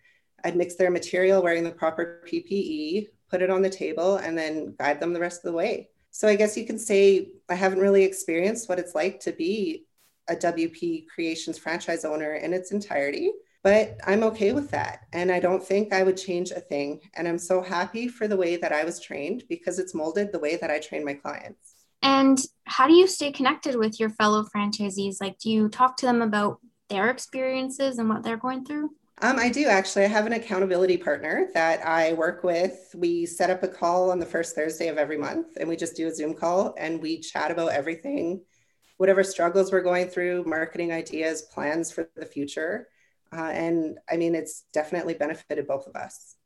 I'd 0.44 0.56
mix 0.56 0.74
their 0.74 0.90
material 0.90 1.42
wearing 1.42 1.64
the 1.64 1.70
proper 1.70 2.22
PPE, 2.26 3.08
put 3.30 3.42
it 3.42 3.50
on 3.50 3.62
the 3.62 3.70
table, 3.70 4.16
and 4.16 4.36
then 4.36 4.74
guide 4.78 5.00
them 5.00 5.12
the 5.12 5.20
rest 5.20 5.38
of 5.38 5.50
the 5.50 5.56
way. 5.56 5.88
So 6.10 6.28
I 6.28 6.36
guess 6.36 6.56
you 6.56 6.66
can 6.66 6.78
say 6.78 7.30
I 7.48 7.54
haven't 7.54 7.80
really 7.80 8.04
experienced 8.04 8.68
what 8.68 8.78
it's 8.78 8.94
like 8.94 9.18
to 9.20 9.32
be 9.32 9.86
a 10.28 10.36
WP 10.36 11.06
Creations 11.08 11.58
franchise 11.58 12.04
owner 12.04 12.34
in 12.34 12.52
its 12.52 12.70
entirety, 12.70 13.32
but 13.62 13.98
I'm 14.06 14.22
okay 14.24 14.52
with 14.52 14.70
that. 14.70 15.00
And 15.12 15.32
I 15.32 15.40
don't 15.40 15.62
think 15.62 15.92
I 15.92 16.02
would 16.02 16.16
change 16.16 16.50
a 16.50 16.60
thing. 16.60 17.00
And 17.14 17.26
I'm 17.26 17.38
so 17.38 17.62
happy 17.62 18.08
for 18.08 18.28
the 18.28 18.36
way 18.36 18.56
that 18.56 18.72
I 18.72 18.84
was 18.84 19.00
trained 19.00 19.44
because 19.48 19.78
it's 19.78 19.94
molded 19.94 20.30
the 20.30 20.38
way 20.38 20.56
that 20.56 20.70
I 20.70 20.78
train 20.78 21.04
my 21.04 21.14
clients. 21.14 21.74
And 22.02 22.38
how 22.66 22.86
do 22.86 22.92
you 22.92 23.06
stay 23.06 23.32
connected 23.32 23.76
with 23.76 23.98
your 23.98 24.10
fellow 24.10 24.44
franchisees? 24.54 25.16
Like, 25.20 25.38
do 25.38 25.50
you 25.50 25.68
talk 25.68 25.96
to 25.98 26.06
them 26.06 26.20
about 26.20 26.60
their 26.90 27.08
experiences 27.08 27.98
and 27.98 28.08
what 28.08 28.22
they're 28.22 28.36
going 28.36 28.64
through? 28.64 28.90
Um, 29.22 29.38
I 29.38 29.48
do 29.48 29.66
actually. 29.66 30.04
I 30.04 30.08
have 30.08 30.26
an 30.26 30.32
accountability 30.32 30.96
partner 30.96 31.48
that 31.54 31.86
I 31.86 32.14
work 32.14 32.42
with. 32.42 32.94
We 32.96 33.26
set 33.26 33.48
up 33.48 33.62
a 33.62 33.68
call 33.68 34.10
on 34.10 34.18
the 34.18 34.26
first 34.26 34.54
Thursday 34.54 34.88
of 34.88 34.98
every 34.98 35.16
month 35.16 35.56
and 35.56 35.68
we 35.68 35.76
just 35.76 35.96
do 35.96 36.08
a 36.08 36.14
Zoom 36.14 36.34
call 36.34 36.74
and 36.76 37.00
we 37.00 37.20
chat 37.20 37.50
about 37.50 37.72
everything, 37.72 38.42
whatever 38.96 39.22
struggles 39.22 39.70
we're 39.70 39.82
going 39.82 40.08
through, 40.08 40.44
marketing 40.44 40.92
ideas, 40.92 41.42
plans 41.42 41.92
for 41.92 42.10
the 42.16 42.26
future. 42.26 42.88
Uh, 43.32 43.50
and 43.50 43.98
I 44.10 44.16
mean, 44.16 44.34
it's 44.34 44.64
definitely 44.72 45.14
benefited 45.14 45.66
both 45.66 45.86
of 45.86 45.94
us. 45.94 46.36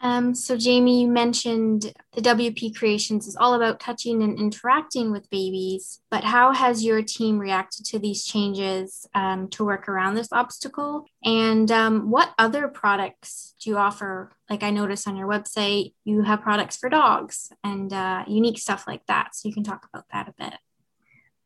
Um, 0.00 0.34
so, 0.34 0.56
Jamie, 0.56 1.02
you 1.02 1.08
mentioned 1.08 1.92
the 2.12 2.20
WP 2.20 2.76
Creations 2.76 3.26
is 3.26 3.36
all 3.36 3.54
about 3.54 3.80
touching 3.80 4.22
and 4.22 4.38
interacting 4.38 5.10
with 5.10 5.28
babies, 5.30 6.00
but 6.10 6.24
how 6.24 6.52
has 6.52 6.84
your 6.84 7.02
team 7.02 7.38
reacted 7.38 7.84
to 7.86 7.98
these 7.98 8.24
changes 8.24 9.08
um, 9.14 9.48
to 9.48 9.64
work 9.64 9.88
around 9.88 10.14
this 10.14 10.32
obstacle? 10.32 11.06
And 11.24 11.70
um, 11.72 12.10
what 12.10 12.32
other 12.38 12.68
products 12.68 13.54
do 13.60 13.70
you 13.70 13.76
offer? 13.76 14.30
Like 14.48 14.62
I 14.62 14.70
noticed 14.70 15.08
on 15.08 15.16
your 15.16 15.28
website, 15.28 15.94
you 16.04 16.22
have 16.22 16.42
products 16.42 16.76
for 16.76 16.88
dogs 16.88 17.52
and 17.64 17.92
uh, 17.92 18.24
unique 18.28 18.58
stuff 18.58 18.86
like 18.86 19.04
that. 19.06 19.34
So, 19.34 19.48
you 19.48 19.54
can 19.54 19.64
talk 19.64 19.86
about 19.92 20.06
that 20.12 20.28
a 20.28 20.34
bit. 20.38 20.54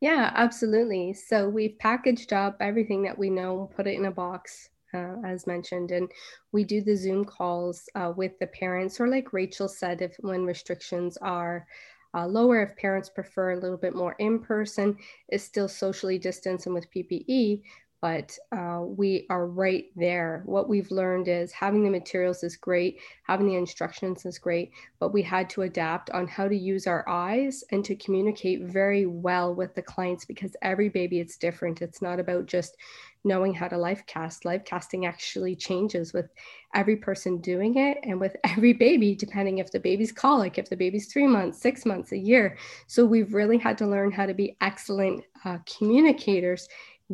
Yeah, 0.00 0.30
absolutely. 0.34 1.14
So, 1.14 1.48
we've 1.48 1.78
packaged 1.78 2.34
up 2.34 2.58
everything 2.60 3.04
that 3.04 3.18
we 3.18 3.30
know, 3.30 3.70
put 3.74 3.86
it 3.86 3.94
in 3.94 4.04
a 4.04 4.10
box 4.10 4.68
uh, 4.94 5.16
as 5.24 5.46
mentioned. 5.46 5.90
And 5.90 6.10
we 6.52 6.64
do 6.64 6.80
the 6.80 6.96
Zoom 6.96 7.24
calls 7.24 7.88
uh, 7.94 8.12
with 8.16 8.38
the 8.38 8.46
parents, 8.48 9.00
or 9.00 9.08
like 9.08 9.32
Rachel 9.32 9.68
said, 9.68 10.02
if 10.02 10.16
when 10.20 10.44
restrictions 10.44 11.16
are 11.18 11.66
uh, 12.14 12.26
lower, 12.26 12.62
if 12.62 12.76
parents 12.76 13.08
prefer 13.08 13.52
a 13.52 13.60
little 13.60 13.78
bit 13.78 13.94
more 13.94 14.14
in 14.18 14.38
person, 14.38 14.96
is 15.30 15.42
still 15.42 15.68
socially 15.68 16.18
distanced 16.18 16.66
and 16.66 16.74
with 16.74 16.90
PPE, 16.90 17.62
but 18.02 18.36
uh, 18.50 18.80
we 18.84 19.26
are 19.30 19.46
right 19.46 19.84
there. 19.94 20.42
What 20.44 20.68
we've 20.68 20.90
learned 20.90 21.28
is 21.28 21.52
having 21.52 21.84
the 21.84 21.90
materials 21.90 22.42
is 22.42 22.56
great, 22.56 22.98
having 23.22 23.46
the 23.46 23.54
instructions 23.54 24.26
is 24.26 24.40
great, 24.40 24.72
but 24.98 25.12
we 25.12 25.22
had 25.22 25.48
to 25.50 25.62
adapt 25.62 26.10
on 26.10 26.26
how 26.26 26.48
to 26.48 26.56
use 26.56 26.88
our 26.88 27.08
eyes 27.08 27.62
and 27.70 27.84
to 27.84 27.94
communicate 27.94 28.62
very 28.62 29.06
well 29.06 29.54
with 29.54 29.76
the 29.76 29.82
clients 29.82 30.24
because 30.24 30.56
every 30.62 30.88
baby 30.88 31.20
is 31.20 31.36
different. 31.36 31.80
It's 31.80 32.02
not 32.02 32.18
about 32.18 32.46
just 32.46 32.76
knowing 33.24 33.54
how 33.54 33.68
to 33.68 33.78
life 33.78 34.04
cast. 34.06 34.44
Life 34.44 34.64
casting 34.64 35.06
actually 35.06 35.54
changes 35.54 36.12
with 36.12 36.30
every 36.74 36.96
person 36.96 37.40
doing 37.40 37.76
it 37.76 37.98
and 38.02 38.20
with 38.20 38.36
every 38.44 38.72
baby, 38.72 39.14
depending 39.14 39.58
if 39.58 39.70
the 39.70 39.80
baby's 39.80 40.12
colic, 40.12 40.58
if 40.58 40.68
the 40.68 40.76
baby's 40.76 41.12
three 41.12 41.26
months, 41.26 41.60
six 41.60 41.86
months, 41.86 42.12
a 42.12 42.18
year. 42.18 42.56
So 42.86 43.04
we've 43.04 43.34
really 43.34 43.58
had 43.58 43.78
to 43.78 43.86
learn 43.86 44.10
how 44.10 44.26
to 44.26 44.34
be 44.34 44.56
excellent 44.60 45.24
uh, 45.44 45.58
communicators 45.78 46.68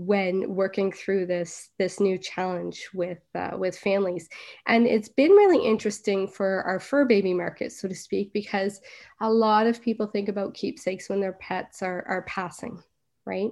when 0.06 0.54
working 0.54 0.92
through 0.92 1.26
this 1.26 1.70
this 1.78 1.98
new 1.98 2.16
challenge 2.18 2.88
with 2.94 3.18
uh, 3.34 3.56
with 3.58 3.76
families 3.76 4.28
and 4.66 4.86
it's 4.86 5.08
been 5.08 5.32
really 5.32 5.64
interesting 5.66 6.28
for 6.28 6.62
our 6.62 6.78
fur 6.78 7.04
baby 7.04 7.34
market 7.34 7.72
so 7.72 7.88
to 7.88 7.94
speak 7.94 8.32
because 8.32 8.80
a 9.22 9.30
lot 9.30 9.66
of 9.66 9.82
people 9.82 10.06
think 10.06 10.28
about 10.28 10.54
keepsakes 10.54 11.08
when 11.08 11.20
their 11.20 11.32
pets 11.32 11.82
are 11.82 12.04
are 12.06 12.22
passing 12.28 12.80
right 13.26 13.50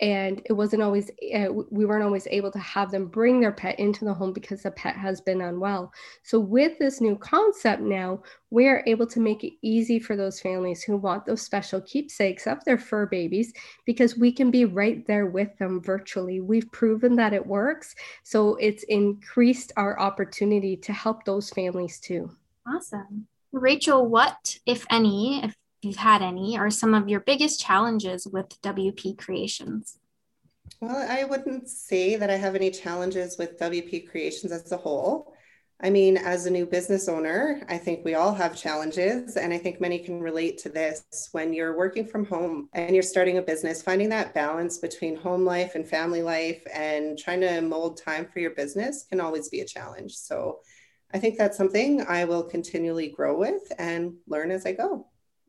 and 0.00 0.42
it 0.44 0.52
wasn't 0.52 0.82
always 0.82 1.10
uh, 1.34 1.52
we 1.70 1.84
weren't 1.84 2.04
always 2.04 2.28
able 2.30 2.52
to 2.52 2.58
have 2.58 2.90
them 2.90 3.06
bring 3.06 3.40
their 3.40 3.52
pet 3.52 3.78
into 3.78 4.04
the 4.04 4.14
home 4.14 4.32
because 4.32 4.62
the 4.62 4.70
pet 4.70 4.96
has 4.96 5.20
been 5.20 5.40
unwell. 5.40 5.92
So 6.22 6.38
with 6.38 6.78
this 6.78 7.00
new 7.00 7.16
concept 7.16 7.82
now 7.82 8.22
we're 8.50 8.82
able 8.86 9.06
to 9.06 9.20
make 9.20 9.44
it 9.44 9.54
easy 9.62 9.98
for 9.98 10.16
those 10.16 10.40
families 10.40 10.82
who 10.82 10.96
want 10.96 11.26
those 11.26 11.42
special 11.42 11.80
keepsakes 11.82 12.46
of 12.46 12.64
their 12.64 12.78
fur 12.78 13.06
babies 13.06 13.52
because 13.84 14.16
we 14.16 14.32
can 14.32 14.50
be 14.50 14.64
right 14.64 15.06
there 15.06 15.26
with 15.26 15.56
them 15.58 15.82
virtually. 15.82 16.40
We've 16.40 16.70
proven 16.72 17.16
that 17.16 17.34
it 17.34 17.46
works. 17.46 17.94
So 18.22 18.56
it's 18.56 18.84
increased 18.84 19.72
our 19.76 19.98
opportunity 20.00 20.76
to 20.78 20.92
help 20.92 21.24
those 21.24 21.50
families 21.50 22.00
too. 22.00 22.30
Awesome. 22.66 23.26
Rachel, 23.52 24.06
what, 24.06 24.58
if 24.66 24.86
any, 24.90 25.42
if 25.42 25.56
you've 25.82 25.96
had 25.96 26.22
any, 26.22 26.58
are 26.58 26.70
some 26.70 26.94
of 26.94 27.08
your 27.08 27.20
biggest 27.20 27.60
challenges 27.60 28.26
with 28.26 28.60
WP 28.62 29.18
Creations? 29.18 29.98
Well, 30.80 31.06
I 31.08 31.24
wouldn't 31.24 31.68
say 31.68 32.16
that 32.16 32.30
I 32.30 32.36
have 32.36 32.54
any 32.54 32.70
challenges 32.70 33.36
with 33.38 33.58
WP 33.58 34.08
Creations 34.08 34.52
as 34.52 34.70
a 34.72 34.76
whole. 34.76 35.34
I 35.80 35.90
mean, 35.90 36.16
as 36.16 36.46
a 36.46 36.50
new 36.50 36.66
business 36.66 37.08
owner, 37.08 37.62
I 37.68 37.78
think 37.78 38.04
we 38.04 38.14
all 38.14 38.34
have 38.34 38.56
challenges. 38.56 39.36
And 39.36 39.52
I 39.52 39.58
think 39.58 39.80
many 39.80 40.00
can 40.00 40.20
relate 40.20 40.58
to 40.58 40.68
this 40.68 41.28
when 41.30 41.52
you're 41.52 41.76
working 41.76 42.04
from 42.04 42.24
home 42.24 42.68
and 42.72 42.94
you're 42.94 43.02
starting 43.02 43.38
a 43.38 43.42
business, 43.42 43.80
finding 43.80 44.08
that 44.08 44.34
balance 44.34 44.78
between 44.78 45.14
home 45.14 45.44
life 45.44 45.76
and 45.76 45.86
family 45.86 46.22
life 46.22 46.62
and 46.74 47.16
trying 47.16 47.40
to 47.42 47.60
mold 47.60 47.96
time 47.96 48.26
for 48.26 48.40
your 48.40 48.50
business 48.50 49.04
can 49.08 49.20
always 49.20 49.48
be 49.48 49.60
a 49.60 49.64
challenge. 49.66 50.16
So 50.16 50.58
I 51.14 51.18
think 51.20 51.38
that's 51.38 51.56
something 51.56 52.04
I 52.08 52.24
will 52.24 52.42
continually 52.42 53.08
grow 53.08 53.38
with 53.38 53.72
and 53.78 54.14
learn 54.26 54.50
as 54.50 54.66
I 54.66 54.72
go. 54.72 55.06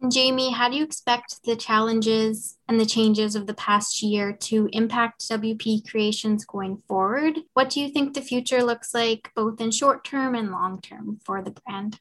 Jamie, 0.08 0.51
how 0.51 0.70
do 0.70 0.77
you 0.77 0.84
expect 0.84 1.44
the 1.44 1.58
challenges 1.58 2.58
and 2.70 2.79
the 2.79 2.86
changes 2.86 3.36
of 3.36 3.48
the 3.48 3.53
past 3.53 4.01
year 4.01 4.32
to 4.32 4.70
impact 4.72 5.27
WP 5.29 5.89
Creations 5.89 6.46
going 6.46 6.77
forward? 6.88 7.39
What 7.53 7.70
do 7.70 7.82
you 7.82 7.89
think 7.89 8.13
the 8.13 8.22
future 8.22 8.63
looks 8.63 8.94
like, 8.94 9.29
both 9.36 9.60
in 9.60 9.72
short 9.72 10.06
term 10.06 10.36
and 10.36 10.51
long 10.51 10.79
term, 10.79 11.20
for 11.25 11.41
the 11.41 11.51
brand? 11.51 12.00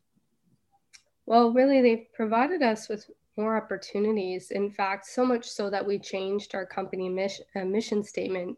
Well, 1.26 1.52
really, 1.52 1.82
they've 1.82 2.06
provided 2.14 2.62
us 2.62 2.88
with 2.88 3.10
more 3.36 3.56
opportunities. 3.56 4.52
In 4.52 4.70
fact, 4.70 5.06
so 5.06 5.26
much 5.26 5.48
so 5.48 5.68
that 5.68 5.84
we 5.84 5.98
changed 5.98 6.54
our 6.54 6.64
company 6.64 7.08
mission, 7.08 7.46
uh, 7.56 7.64
mission 7.64 8.04
statement 8.04 8.56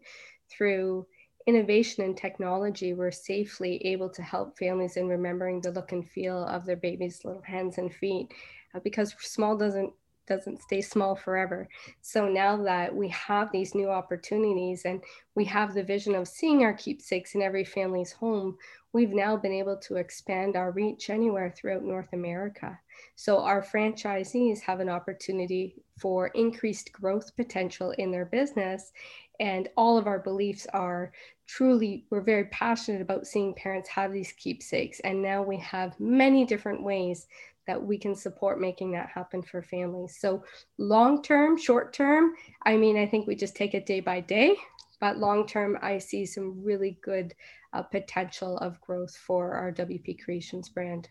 through 0.51 1.07
innovation 1.47 2.03
and 2.03 2.15
technology. 2.15 2.93
We're 2.93 3.09
safely 3.09 3.83
able 3.87 4.09
to 4.11 4.21
help 4.21 4.59
families 4.59 4.97
in 4.97 5.07
remembering 5.07 5.61
the 5.61 5.71
look 5.71 5.93
and 5.93 6.07
feel 6.07 6.45
of 6.45 6.63
their 6.63 6.75
baby's 6.75 7.25
little 7.25 7.41
hands 7.41 7.79
and 7.79 7.91
feet 7.91 8.31
Uh, 8.73 8.79
because 8.79 9.15
small 9.19 9.57
doesn't 9.57 9.93
doesn't 10.27 10.61
stay 10.61 10.81
small 10.81 11.15
forever. 11.15 11.67
So 12.01 12.27
now 12.27 12.55
that 12.63 12.95
we 12.95 13.09
have 13.09 13.51
these 13.51 13.75
new 13.75 13.89
opportunities 13.89 14.83
and 14.85 15.03
we 15.35 15.43
have 15.45 15.73
the 15.73 15.83
vision 15.83 16.15
of 16.15 16.27
seeing 16.27 16.63
our 16.63 16.73
keepsakes 16.73 17.35
in 17.35 17.41
every 17.41 17.65
family's 17.65 18.13
home, 18.13 18.57
we've 18.93 19.11
now 19.11 19.35
been 19.35 19.51
able 19.51 19.77
to 19.77 19.95
expand 19.95 20.55
our 20.55 20.71
reach 20.71 21.09
anywhere 21.09 21.53
throughout 21.55 21.83
North 21.83 22.13
America. 22.13 22.79
So 23.15 23.39
our 23.39 23.61
franchisees 23.61 24.61
have 24.61 24.79
an 24.79 24.89
opportunity 24.89 25.75
for 25.99 26.27
increased 26.27 26.93
growth 26.93 27.35
potential 27.35 27.91
in 27.97 28.11
their 28.11 28.25
business. 28.25 28.91
And 29.39 29.69
all 29.75 29.97
of 29.97 30.07
our 30.07 30.19
beliefs 30.19 30.67
are 30.73 31.11
truly, 31.47 32.05
we're 32.09 32.21
very 32.21 32.45
passionate 32.45 33.01
about 33.01 33.27
seeing 33.27 33.53
parents 33.55 33.89
have 33.89 34.13
these 34.13 34.31
keepsakes. 34.33 34.99
And 35.01 35.21
now 35.21 35.41
we 35.41 35.57
have 35.57 35.99
many 35.99 36.45
different 36.45 36.83
ways 36.83 37.27
that 37.67 37.81
we 37.81 37.97
can 37.97 38.15
support 38.15 38.59
making 38.59 38.91
that 38.91 39.09
happen 39.09 39.41
for 39.41 39.61
families. 39.61 40.17
So, 40.19 40.43
long 40.77 41.21
term, 41.21 41.57
short 41.57 41.93
term, 41.93 42.33
I 42.65 42.77
mean, 42.77 42.97
I 42.97 43.05
think 43.05 43.27
we 43.27 43.35
just 43.35 43.55
take 43.55 43.73
it 43.73 43.85
day 43.85 43.99
by 43.99 44.21
day. 44.21 44.55
But 44.99 45.17
long 45.17 45.47
term, 45.47 45.77
I 45.81 45.97
see 45.97 46.25
some 46.25 46.63
really 46.63 46.99
good 47.03 47.33
uh, 47.73 47.81
potential 47.81 48.57
of 48.57 48.79
growth 48.81 49.15
for 49.15 49.53
our 49.53 49.71
WP 49.71 50.23
Creations 50.23 50.69
brand. 50.69 51.09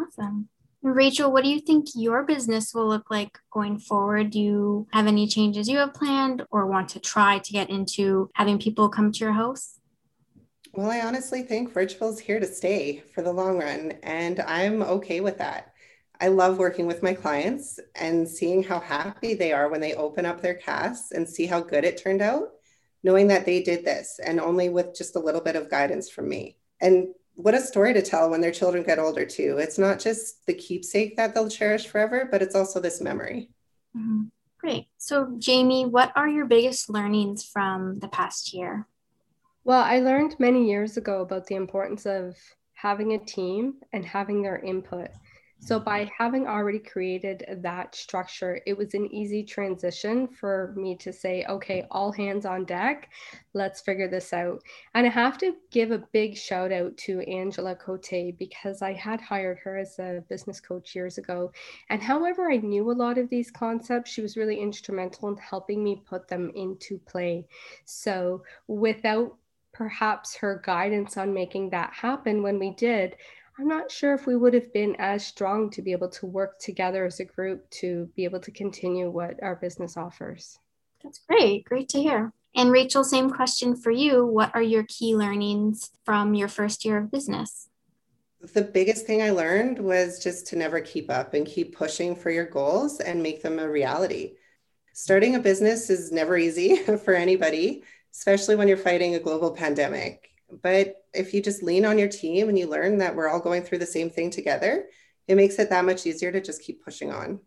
Awesome. 0.00 0.48
Rachel, 0.82 1.30
what 1.30 1.44
do 1.44 1.50
you 1.50 1.60
think 1.60 1.86
your 1.94 2.24
business 2.24 2.74
will 2.74 2.88
look 2.88 3.08
like 3.08 3.38
going 3.52 3.78
forward? 3.78 4.30
Do 4.30 4.40
you 4.40 4.88
have 4.92 5.06
any 5.06 5.28
changes 5.28 5.68
you 5.68 5.78
have 5.78 5.94
planned 5.94 6.42
or 6.50 6.66
want 6.66 6.88
to 6.90 7.00
try 7.00 7.38
to 7.38 7.52
get 7.52 7.70
into 7.70 8.30
having 8.34 8.58
people 8.58 8.88
come 8.88 9.12
to 9.12 9.18
your 9.20 9.32
house? 9.32 9.78
Well, 10.72 10.90
I 10.90 11.00
honestly 11.00 11.42
think 11.42 11.72
virtual 11.72 12.08
is 12.10 12.18
here 12.18 12.40
to 12.40 12.46
stay 12.46 13.02
for 13.14 13.22
the 13.22 13.32
long 13.32 13.58
run, 13.58 13.92
and 14.02 14.40
I'm 14.40 14.82
okay 14.82 15.20
with 15.20 15.38
that. 15.38 15.74
I 16.20 16.28
love 16.28 16.58
working 16.58 16.86
with 16.86 17.02
my 17.02 17.14
clients 17.14 17.78
and 17.94 18.28
seeing 18.28 18.62
how 18.62 18.80
happy 18.80 19.34
they 19.34 19.52
are 19.52 19.68
when 19.68 19.80
they 19.80 19.94
open 19.94 20.24
up 20.24 20.40
their 20.40 20.54
casts 20.54 21.12
and 21.12 21.28
see 21.28 21.46
how 21.46 21.60
good 21.60 21.84
it 21.84 22.02
turned 22.02 22.22
out, 22.22 22.48
knowing 23.02 23.28
that 23.28 23.44
they 23.44 23.62
did 23.62 23.84
this 23.84 24.18
and 24.24 24.40
only 24.40 24.68
with 24.68 24.96
just 24.96 25.16
a 25.16 25.20
little 25.20 25.40
bit 25.40 25.56
of 25.56 25.68
guidance 25.68 26.08
from 26.08 26.28
me. 26.28 26.56
And 26.80 27.08
what 27.34 27.54
a 27.54 27.60
story 27.60 27.92
to 27.94 28.02
tell 28.02 28.30
when 28.30 28.40
their 28.40 28.52
children 28.52 28.82
get 28.82 28.98
older 28.98 29.24
too 29.24 29.56
it's 29.58 29.78
not 29.78 29.98
just 29.98 30.44
the 30.46 30.54
keepsake 30.54 31.16
that 31.16 31.34
they'll 31.34 31.48
cherish 31.48 31.86
forever 31.86 32.28
but 32.30 32.42
it's 32.42 32.54
also 32.54 32.80
this 32.80 33.00
memory 33.00 33.48
mm-hmm. 33.96 34.24
great 34.58 34.86
so 34.98 35.34
jamie 35.38 35.86
what 35.86 36.12
are 36.14 36.28
your 36.28 36.46
biggest 36.46 36.90
learnings 36.90 37.44
from 37.44 37.98
the 38.00 38.08
past 38.08 38.52
year 38.52 38.86
well 39.64 39.82
i 39.82 39.98
learned 39.98 40.34
many 40.38 40.68
years 40.68 40.96
ago 40.96 41.20
about 41.22 41.46
the 41.46 41.54
importance 41.54 42.06
of 42.06 42.36
having 42.74 43.12
a 43.12 43.24
team 43.24 43.74
and 43.92 44.04
having 44.04 44.42
their 44.42 44.58
input 44.58 45.08
so, 45.64 45.78
by 45.78 46.00
mm-hmm. 46.00 46.10
having 46.18 46.46
already 46.48 46.80
created 46.80 47.44
that 47.62 47.94
structure, 47.94 48.60
it 48.66 48.76
was 48.76 48.94
an 48.94 49.06
easy 49.14 49.44
transition 49.44 50.26
for 50.26 50.74
me 50.76 50.96
to 50.96 51.12
say, 51.12 51.44
okay, 51.48 51.86
all 51.88 52.10
hands 52.10 52.44
on 52.44 52.64
deck, 52.64 53.10
let's 53.54 53.80
figure 53.80 54.08
this 54.08 54.32
out. 54.32 54.60
And 54.94 55.06
I 55.06 55.10
have 55.10 55.38
to 55.38 55.54
give 55.70 55.92
a 55.92 56.02
big 56.12 56.36
shout 56.36 56.72
out 56.72 56.96
to 57.06 57.20
Angela 57.20 57.76
Cote 57.76 58.34
because 58.36 58.82
I 58.82 58.92
had 58.92 59.20
hired 59.20 59.60
her 59.60 59.78
as 59.78 60.00
a 60.00 60.24
business 60.28 60.60
coach 60.60 60.96
years 60.96 61.16
ago. 61.16 61.52
And 61.90 62.02
however, 62.02 62.50
I 62.50 62.56
knew 62.56 62.90
a 62.90 62.92
lot 62.92 63.16
of 63.16 63.30
these 63.30 63.52
concepts, 63.52 64.10
she 64.10 64.20
was 64.20 64.36
really 64.36 64.58
instrumental 64.58 65.28
in 65.28 65.36
helping 65.36 65.84
me 65.84 66.02
put 66.04 66.26
them 66.26 66.50
into 66.56 66.98
play. 67.06 67.46
So, 67.84 68.42
without 68.66 69.36
perhaps 69.72 70.36
her 70.36 70.60
guidance 70.64 71.16
on 71.16 71.32
making 71.32 71.70
that 71.70 71.92
happen 71.92 72.42
when 72.42 72.58
we 72.58 72.70
did, 72.70 73.16
I'm 73.58 73.68
not 73.68 73.90
sure 73.90 74.14
if 74.14 74.26
we 74.26 74.36
would 74.36 74.54
have 74.54 74.72
been 74.72 74.96
as 74.98 75.26
strong 75.26 75.70
to 75.70 75.82
be 75.82 75.92
able 75.92 76.08
to 76.10 76.26
work 76.26 76.58
together 76.58 77.04
as 77.04 77.20
a 77.20 77.24
group 77.24 77.68
to 77.70 78.08
be 78.16 78.24
able 78.24 78.40
to 78.40 78.50
continue 78.50 79.10
what 79.10 79.42
our 79.42 79.56
business 79.56 79.96
offers. 79.96 80.58
That's 81.02 81.20
great. 81.28 81.64
Great 81.64 81.88
to 81.90 82.00
hear. 82.00 82.32
And 82.54 82.70
Rachel, 82.70 83.04
same 83.04 83.30
question 83.30 83.76
for 83.76 83.90
you. 83.90 84.26
What 84.26 84.54
are 84.54 84.62
your 84.62 84.84
key 84.84 85.14
learnings 85.16 85.90
from 86.04 86.34
your 86.34 86.48
first 86.48 86.84
year 86.84 86.98
of 86.98 87.10
business? 87.10 87.68
The 88.40 88.62
biggest 88.62 89.06
thing 89.06 89.22
I 89.22 89.30
learned 89.30 89.78
was 89.78 90.18
just 90.18 90.48
to 90.48 90.56
never 90.56 90.80
keep 90.80 91.10
up 91.10 91.34
and 91.34 91.46
keep 91.46 91.76
pushing 91.76 92.16
for 92.16 92.30
your 92.30 92.46
goals 92.46 93.00
and 93.00 93.22
make 93.22 93.42
them 93.42 93.58
a 93.58 93.68
reality. 93.68 94.34
Starting 94.92 95.36
a 95.36 95.40
business 95.40 95.88
is 95.88 96.12
never 96.12 96.36
easy 96.36 96.76
for 97.04 97.14
anybody, 97.14 97.84
especially 98.12 98.56
when 98.56 98.68
you're 98.68 98.76
fighting 98.76 99.14
a 99.14 99.20
global 99.20 99.50
pandemic. 99.50 100.28
But 100.62 100.96
if 101.14 101.32
you 101.32 101.42
just 101.42 101.62
lean 101.62 101.84
on 101.84 101.98
your 101.98 102.08
team 102.08 102.48
and 102.48 102.58
you 102.58 102.66
learn 102.66 102.98
that 102.98 103.16
we're 103.16 103.28
all 103.28 103.40
going 103.40 103.62
through 103.62 103.78
the 103.78 103.86
same 103.86 104.10
thing 104.10 104.30
together, 104.30 104.86
it 105.26 105.36
makes 105.36 105.58
it 105.58 105.70
that 105.70 105.84
much 105.84 106.06
easier 106.06 106.30
to 106.30 106.40
just 106.40 106.62
keep 106.62 106.84
pushing 106.84 107.10
on. 107.10 107.40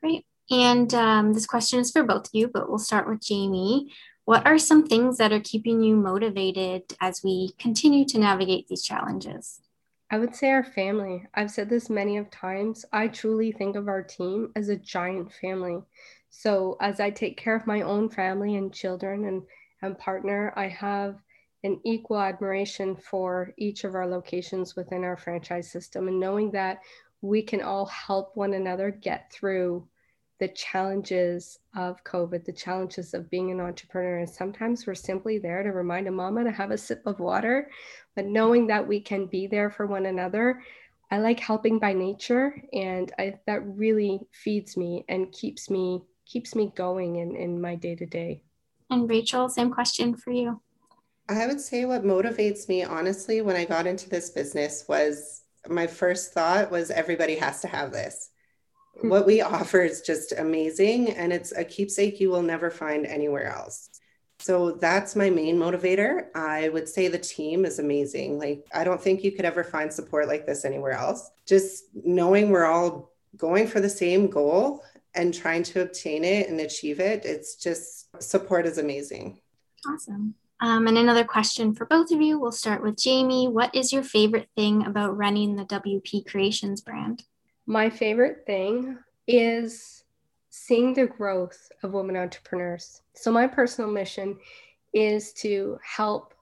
Great. 0.00 0.24
And 0.50 0.92
um, 0.94 1.32
this 1.32 1.46
question 1.46 1.80
is 1.80 1.90
for 1.90 2.02
both 2.02 2.26
of 2.26 2.34
you, 2.34 2.48
but 2.48 2.68
we'll 2.68 2.78
start 2.78 3.08
with 3.08 3.20
Jamie. 3.20 3.92
What 4.24 4.46
are 4.46 4.58
some 4.58 4.86
things 4.86 5.18
that 5.18 5.32
are 5.32 5.40
keeping 5.40 5.82
you 5.82 5.96
motivated 5.96 6.82
as 7.00 7.22
we 7.24 7.52
continue 7.58 8.04
to 8.06 8.18
navigate 8.18 8.68
these 8.68 8.82
challenges? 8.82 9.60
I 10.10 10.18
would 10.18 10.36
say 10.36 10.50
our 10.50 10.62
family. 10.62 11.24
I've 11.34 11.50
said 11.50 11.70
this 11.70 11.88
many 11.88 12.18
of 12.18 12.30
times. 12.30 12.84
I 12.92 13.08
truly 13.08 13.50
think 13.50 13.76
of 13.76 13.88
our 13.88 14.02
team 14.02 14.52
as 14.54 14.68
a 14.68 14.76
giant 14.76 15.32
family. 15.32 15.78
So 16.30 16.76
as 16.80 17.00
I 17.00 17.10
take 17.10 17.36
care 17.36 17.56
of 17.56 17.66
my 17.66 17.80
own 17.80 18.10
family 18.10 18.56
and 18.56 18.72
children 18.72 19.24
and, 19.24 19.42
and 19.82 19.98
partner, 19.98 20.52
I 20.56 20.68
have 20.68 21.16
an 21.64 21.80
equal 21.84 22.18
admiration 22.18 22.96
for 22.96 23.52
each 23.56 23.84
of 23.84 23.94
our 23.94 24.06
locations 24.06 24.74
within 24.74 25.04
our 25.04 25.16
franchise 25.16 25.70
system 25.70 26.08
and 26.08 26.18
knowing 26.18 26.50
that 26.52 26.80
we 27.20 27.42
can 27.42 27.62
all 27.62 27.86
help 27.86 28.36
one 28.36 28.54
another 28.54 28.90
get 28.90 29.32
through 29.32 29.86
the 30.40 30.48
challenges 30.48 31.60
of 31.76 32.02
COVID, 32.02 32.44
the 32.44 32.52
challenges 32.52 33.14
of 33.14 33.30
being 33.30 33.52
an 33.52 33.60
entrepreneur. 33.60 34.18
And 34.18 34.28
sometimes 34.28 34.86
we're 34.88 34.96
simply 34.96 35.38
there 35.38 35.62
to 35.62 35.70
remind 35.70 36.08
a 36.08 36.10
mama 36.10 36.42
to 36.42 36.50
have 36.50 36.72
a 36.72 36.78
sip 36.78 37.00
of 37.06 37.20
water, 37.20 37.70
but 38.16 38.26
knowing 38.26 38.66
that 38.66 38.86
we 38.86 39.00
can 39.00 39.26
be 39.26 39.46
there 39.46 39.70
for 39.70 39.86
one 39.86 40.06
another. 40.06 40.60
I 41.12 41.18
like 41.18 41.38
helping 41.38 41.78
by 41.78 41.92
nature, 41.92 42.60
and 42.72 43.12
I, 43.18 43.34
that 43.46 43.64
really 43.64 44.20
feeds 44.32 44.76
me 44.76 45.04
and 45.08 45.30
keeps 45.30 45.70
me 45.70 46.02
keeps 46.24 46.54
me 46.54 46.72
going 46.74 47.16
in, 47.16 47.36
in 47.36 47.60
my 47.60 47.74
day 47.74 47.94
to 47.94 48.06
day. 48.06 48.42
And 48.90 49.08
Rachel, 49.08 49.48
same 49.48 49.70
question 49.70 50.14
for 50.14 50.30
you. 50.30 50.60
I 51.28 51.46
would 51.46 51.60
say 51.60 51.84
what 51.84 52.04
motivates 52.04 52.68
me, 52.68 52.84
honestly, 52.84 53.40
when 53.40 53.56
I 53.56 53.64
got 53.64 53.86
into 53.86 54.08
this 54.08 54.30
business 54.30 54.84
was 54.88 55.42
my 55.68 55.86
first 55.86 56.32
thought 56.32 56.70
was 56.70 56.90
everybody 56.90 57.36
has 57.36 57.60
to 57.60 57.68
have 57.68 57.92
this. 57.92 58.30
Mm-hmm. 58.98 59.08
What 59.08 59.26
we 59.26 59.40
offer 59.40 59.80
is 59.80 60.02
just 60.02 60.32
amazing, 60.32 61.10
and 61.10 61.32
it's 61.32 61.52
a 61.52 61.64
keepsake 61.64 62.20
you 62.20 62.30
will 62.30 62.42
never 62.42 62.70
find 62.70 63.06
anywhere 63.06 63.46
else. 63.46 63.88
So 64.38 64.72
that's 64.72 65.14
my 65.14 65.30
main 65.30 65.56
motivator. 65.56 66.26
I 66.34 66.68
would 66.70 66.88
say 66.88 67.06
the 67.06 67.18
team 67.18 67.64
is 67.64 67.78
amazing. 67.78 68.38
Like, 68.38 68.66
I 68.74 68.82
don't 68.82 69.00
think 69.00 69.22
you 69.22 69.30
could 69.30 69.44
ever 69.44 69.62
find 69.62 69.92
support 69.92 70.26
like 70.26 70.46
this 70.46 70.64
anywhere 70.64 70.92
else. 70.92 71.30
Just 71.46 71.84
knowing 71.94 72.50
we're 72.50 72.66
all 72.66 73.12
going 73.36 73.68
for 73.68 73.80
the 73.80 73.88
same 73.88 74.28
goal 74.28 74.82
and 75.14 75.34
trying 75.34 75.62
to 75.62 75.82
obtain 75.82 76.24
it 76.24 76.48
and 76.48 76.60
achieve 76.60 77.00
it, 77.00 77.24
it's 77.24 77.56
just 77.56 78.08
support 78.22 78.66
is 78.66 78.78
amazing. 78.78 79.40
Awesome. 79.86 80.34
Um, 80.60 80.86
and 80.86 80.96
another 80.96 81.24
question 81.24 81.74
for 81.74 81.86
both 81.86 82.12
of 82.12 82.20
you. 82.20 82.38
We'll 82.38 82.52
start 82.52 82.82
with 82.82 82.96
Jamie. 82.96 83.48
What 83.48 83.74
is 83.74 83.92
your 83.92 84.04
favorite 84.04 84.48
thing 84.56 84.86
about 84.86 85.16
running 85.16 85.56
the 85.56 85.64
WP 85.64 86.26
Creations 86.26 86.80
brand? 86.80 87.24
My 87.66 87.90
favorite 87.90 88.44
thing 88.46 88.98
is 89.26 90.04
seeing 90.50 90.94
the 90.94 91.06
growth 91.06 91.68
of 91.82 91.92
women 91.92 92.16
entrepreneurs. 92.16 93.02
So, 93.14 93.32
my 93.32 93.48
personal 93.48 93.90
mission 93.90 94.38
is 94.92 95.32
to 95.34 95.78
help 95.82 96.34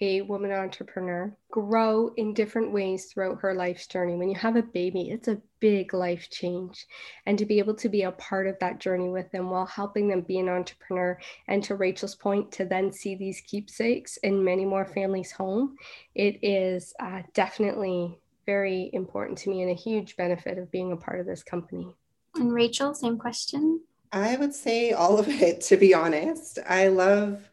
a 0.00 0.22
woman 0.22 0.52
entrepreneur 0.52 1.34
grow 1.50 2.12
in 2.16 2.34
different 2.34 2.72
ways 2.72 3.06
throughout 3.06 3.40
her 3.40 3.54
life's 3.54 3.86
journey. 3.86 4.14
When 4.14 4.28
you 4.28 4.36
have 4.36 4.56
a 4.56 4.62
baby, 4.62 5.10
it's 5.10 5.28
a 5.28 5.40
big 5.60 5.92
life 5.92 6.30
change. 6.30 6.86
And 7.26 7.38
to 7.38 7.44
be 7.44 7.58
able 7.58 7.74
to 7.74 7.88
be 7.88 8.02
a 8.02 8.12
part 8.12 8.46
of 8.46 8.58
that 8.60 8.78
journey 8.78 9.08
with 9.08 9.30
them 9.32 9.50
while 9.50 9.66
helping 9.66 10.08
them 10.08 10.20
be 10.20 10.38
an 10.38 10.48
entrepreneur, 10.48 11.18
and 11.48 11.62
to 11.64 11.74
Rachel's 11.74 12.14
point, 12.14 12.52
to 12.52 12.64
then 12.64 12.92
see 12.92 13.14
these 13.14 13.40
keepsakes 13.40 14.16
in 14.18 14.44
many 14.44 14.64
more 14.64 14.86
families' 14.86 15.32
home, 15.32 15.76
it 16.14 16.38
is 16.42 16.94
uh, 17.00 17.22
definitely 17.34 18.18
very 18.46 18.90
important 18.92 19.36
to 19.38 19.50
me 19.50 19.62
and 19.62 19.70
a 19.70 19.74
huge 19.74 20.16
benefit 20.16 20.58
of 20.58 20.70
being 20.70 20.92
a 20.92 20.96
part 20.96 21.20
of 21.20 21.26
this 21.26 21.42
company. 21.42 21.94
And 22.36 22.52
Rachel, 22.52 22.94
same 22.94 23.18
question. 23.18 23.80
I 24.12 24.36
would 24.36 24.54
say 24.54 24.92
all 24.92 25.18
of 25.18 25.28
it, 25.28 25.60
to 25.62 25.76
be 25.76 25.92
honest. 25.92 26.58
I 26.66 26.88
love 26.88 27.50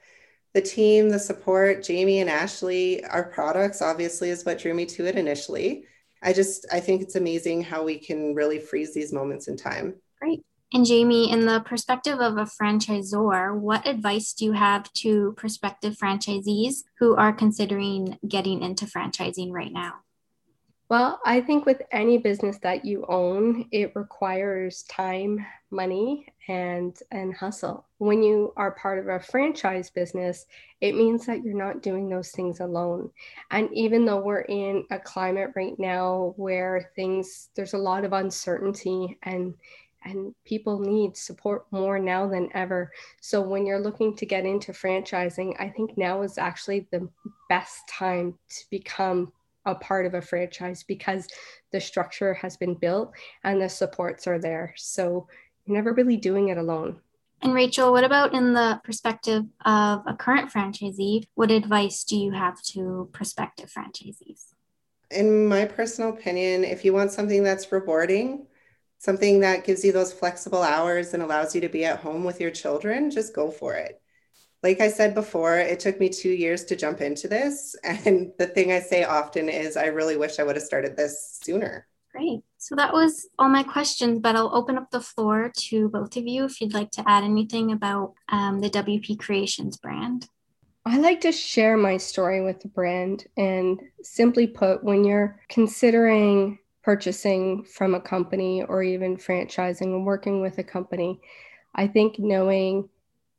the 0.56 0.62
team, 0.62 1.10
the 1.10 1.20
support, 1.20 1.84
Jamie 1.84 2.22
and 2.22 2.30
Ashley, 2.30 3.04
our 3.06 3.26
products 3.26 3.82
obviously 3.82 4.30
is 4.30 4.46
what 4.46 4.58
drew 4.58 4.74
me 4.74 4.86
to 4.86 5.06
it 5.06 5.18
initially. 5.18 5.84
I 6.24 6.32
just 6.32 6.66
I 6.72 6.80
think 6.80 7.02
it's 7.02 7.18
amazing 7.18 7.62
how 7.62 7.84
we 7.84 8.00
can 8.00 8.34
really 8.34 8.60
freeze 8.60 8.94
these 8.94 9.12
moments 9.12 9.50
in 9.50 9.58
time. 9.58 9.96
Great. 10.20 10.46
And 10.74 10.86
Jamie, 10.86 11.30
in 11.30 11.46
the 11.46 11.60
perspective 11.60 12.20
of 12.20 12.38
a 12.38 12.46
franchisor, 12.46 13.54
what 13.54 13.86
advice 13.86 14.32
do 14.32 14.46
you 14.46 14.54
have 14.54 14.92
to 14.94 15.34
prospective 15.36 15.98
franchisees 15.98 16.84
who 17.00 17.16
are 17.16 17.34
considering 17.34 18.18
getting 18.26 18.64
into 18.64 18.86
franchising 18.86 19.52
right 19.52 19.74
now? 19.74 20.05
Well, 20.88 21.20
I 21.26 21.42
think 21.42 21.66
with 21.66 21.82
any 21.92 22.20
business 22.20 22.60
that 22.60 22.86
you 22.86 23.06
own, 23.10 23.68
it 23.72 23.96
requires 23.96 24.84
time, 24.84 25.44
money, 25.72 26.28
and 26.48 26.96
and 27.12 27.34
hustle. 27.36 27.88
When 27.98 28.22
you 28.22 28.54
are 28.56 28.72
part 28.76 29.00
of 29.00 29.08
a 29.08 29.20
franchise 29.20 29.90
business, 29.90 30.46
it 30.82 30.96
means 30.96 31.26
that 31.26 31.44
you're 31.44 31.56
not 31.58 31.82
doing 31.82 32.08
those 32.08 32.30
things 32.32 32.60
alone. 32.60 33.10
And 33.50 33.70
even 33.74 34.06
though 34.06 34.20
we're 34.22 34.42
in 34.42 34.86
a 34.92 35.00
climate 35.00 35.52
right 35.56 35.78
now 35.80 36.34
where 36.38 36.92
things 36.96 37.50
there's 37.56 37.74
a 37.74 37.80
lot 37.80 38.06
of 38.06 38.14
uncertainty 38.14 39.18
and 39.24 39.56
and 40.04 40.36
people 40.46 40.78
need 40.80 41.18
support 41.18 41.66
more 41.72 41.98
now 41.98 42.28
than 42.28 42.50
ever. 42.54 42.92
So 43.22 43.42
when 43.42 43.66
you're 43.66 43.80
looking 43.80 44.16
to 44.18 44.26
get 44.28 44.46
into 44.46 44.72
franchising, 44.72 45.56
I 45.60 45.70
think 45.70 45.98
now 45.98 46.22
is 46.22 46.38
actually 46.38 46.88
the 46.92 47.10
best 47.50 47.88
time 47.90 48.38
to 48.50 48.66
become 48.70 49.32
a 49.66 49.76
part 49.76 50.06
of 50.06 50.14
a 50.14 50.22
franchise 50.22 50.84
because 50.84 51.28
the 51.72 51.82
structure 51.82 52.34
has 52.34 52.58
been 52.58 52.76
built 52.76 53.14
and 53.44 53.62
the 53.62 53.70
supports 53.70 54.28
are 54.28 54.40
there. 54.40 54.74
So 54.78 55.28
you're 55.66 55.76
never 55.76 55.94
really 55.94 56.18
doing 56.18 56.50
it 56.50 56.58
alone. 56.58 57.00
And 57.42 57.54
Rachel, 57.54 57.92
what 57.92 58.04
about 58.04 58.34
in 58.34 58.54
the 58.54 58.80
perspective 58.84 59.44
of 59.66 60.04
a 60.08 60.16
current 60.18 60.52
franchisee? 60.52 61.26
What 61.36 61.52
advice 61.52 62.04
do 62.04 62.18
you 62.18 62.32
have 62.32 62.62
to 62.64 63.10
prospective 63.12 63.72
franchisees? 63.72 64.54
In 65.12 65.48
my 65.48 65.66
personal 65.66 66.10
opinion, 66.10 66.64
if 66.64 66.84
you 66.84 66.94
want 66.94 67.12
something 67.12 67.44
that's 67.44 67.72
rewarding, 67.72 68.48
something 68.98 69.42
that 69.42 69.66
gives 69.66 69.84
you 69.84 69.92
those 69.92 70.14
flexible 70.14 70.64
hours 70.64 71.14
and 71.14 71.22
allows 71.22 71.54
you 71.54 71.62
to 71.62 71.70
be 71.70 71.86
at 71.86 72.00
home 72.00 72.24
with 72.24 72.42
your 72.42 72.52
children, 72.52 73.12
just 73.12 73.36
go 73.36 73.52
for 73.52 73.76
it 73.76 74.02
like 74.66 74.82
I 74.82 74.88
said 74.88 75.14
before, 75.14 75.60
it 75.60 75.80
took 75.80 76.00
me 76.00 76.10
two 76.10 76.32
years 76.32 76.66
to 76.66 76.76
jump 76.76 77.00
into 77.00 77.28
this. 77.28 77.76
And 77.84 78.32
the 78.40 78.48
thing 78.48 78.72
I 78.72 78.80
say 78.80 79.04
often 79.04 79.48
is, 79.48 79.78
I 79.78 79.86
really 79.86 80.18
wish 80.18 80.40
I 80.40 80.44
would 80.44 80.56
have 80.56 80.66
started 80.66 80.98
this 80.98 81.40
sooner. 81.44 81.86
Great. 82.12 82.42
So 82.58 82.76
that 82.76 82.92
was 82.92 83.28
all 83.38 83.48
my 83.48 83.62
questions, 83.62 84.20
but 84.20 84.36
I'll 84.36 84.56
open 84.56 84.76
up 84.78 84.90
the 84.90 85.02
floor 85.02 85.52
to 85.68 85.90
both 85.90 86.18
of 86.18 86.26
you 86.26 86.46
if 86.46 86.60
you'd 86.60 86.74
like 86.74 86.90
to 86.92 87.04
add 87.08 87.24
anything 87.24 87.74
about 87.74 88.14
um, 88.30 88.60
the 88.60 88.72
WP 88.72 89.20
Creations 89.20 89.78
brand. 89.78 90.28
I 90.84 90.98
like 90.98 91.22
to 91.22 91.32
share 91.32 91.78
my 91.78 91.98
story 91.98 92.42
with 92.42 92.60
the 92.62 92.70
brand. 92.70 93.26
And 93.38 93.80
simply 94.02 94.48
put, 94.48 94.84
when 94.84 95.04
you're 95.04 95.40
considering 95.48 96.58
purchasing 96.82 97.64
from 97.66 97.94
a 97.94 98.02
company 98.02 98.64
or 98.64 98.82
even 98.82 99.18
franchising 99.18 99.94
and 99.94 100.06
working 100.06 100.42
with 100.42 100.58
a 100.58 100.64
company, 100.64 101.22
I 101.76 101.86
think 101.86 102.18
knowing 102.18 102.90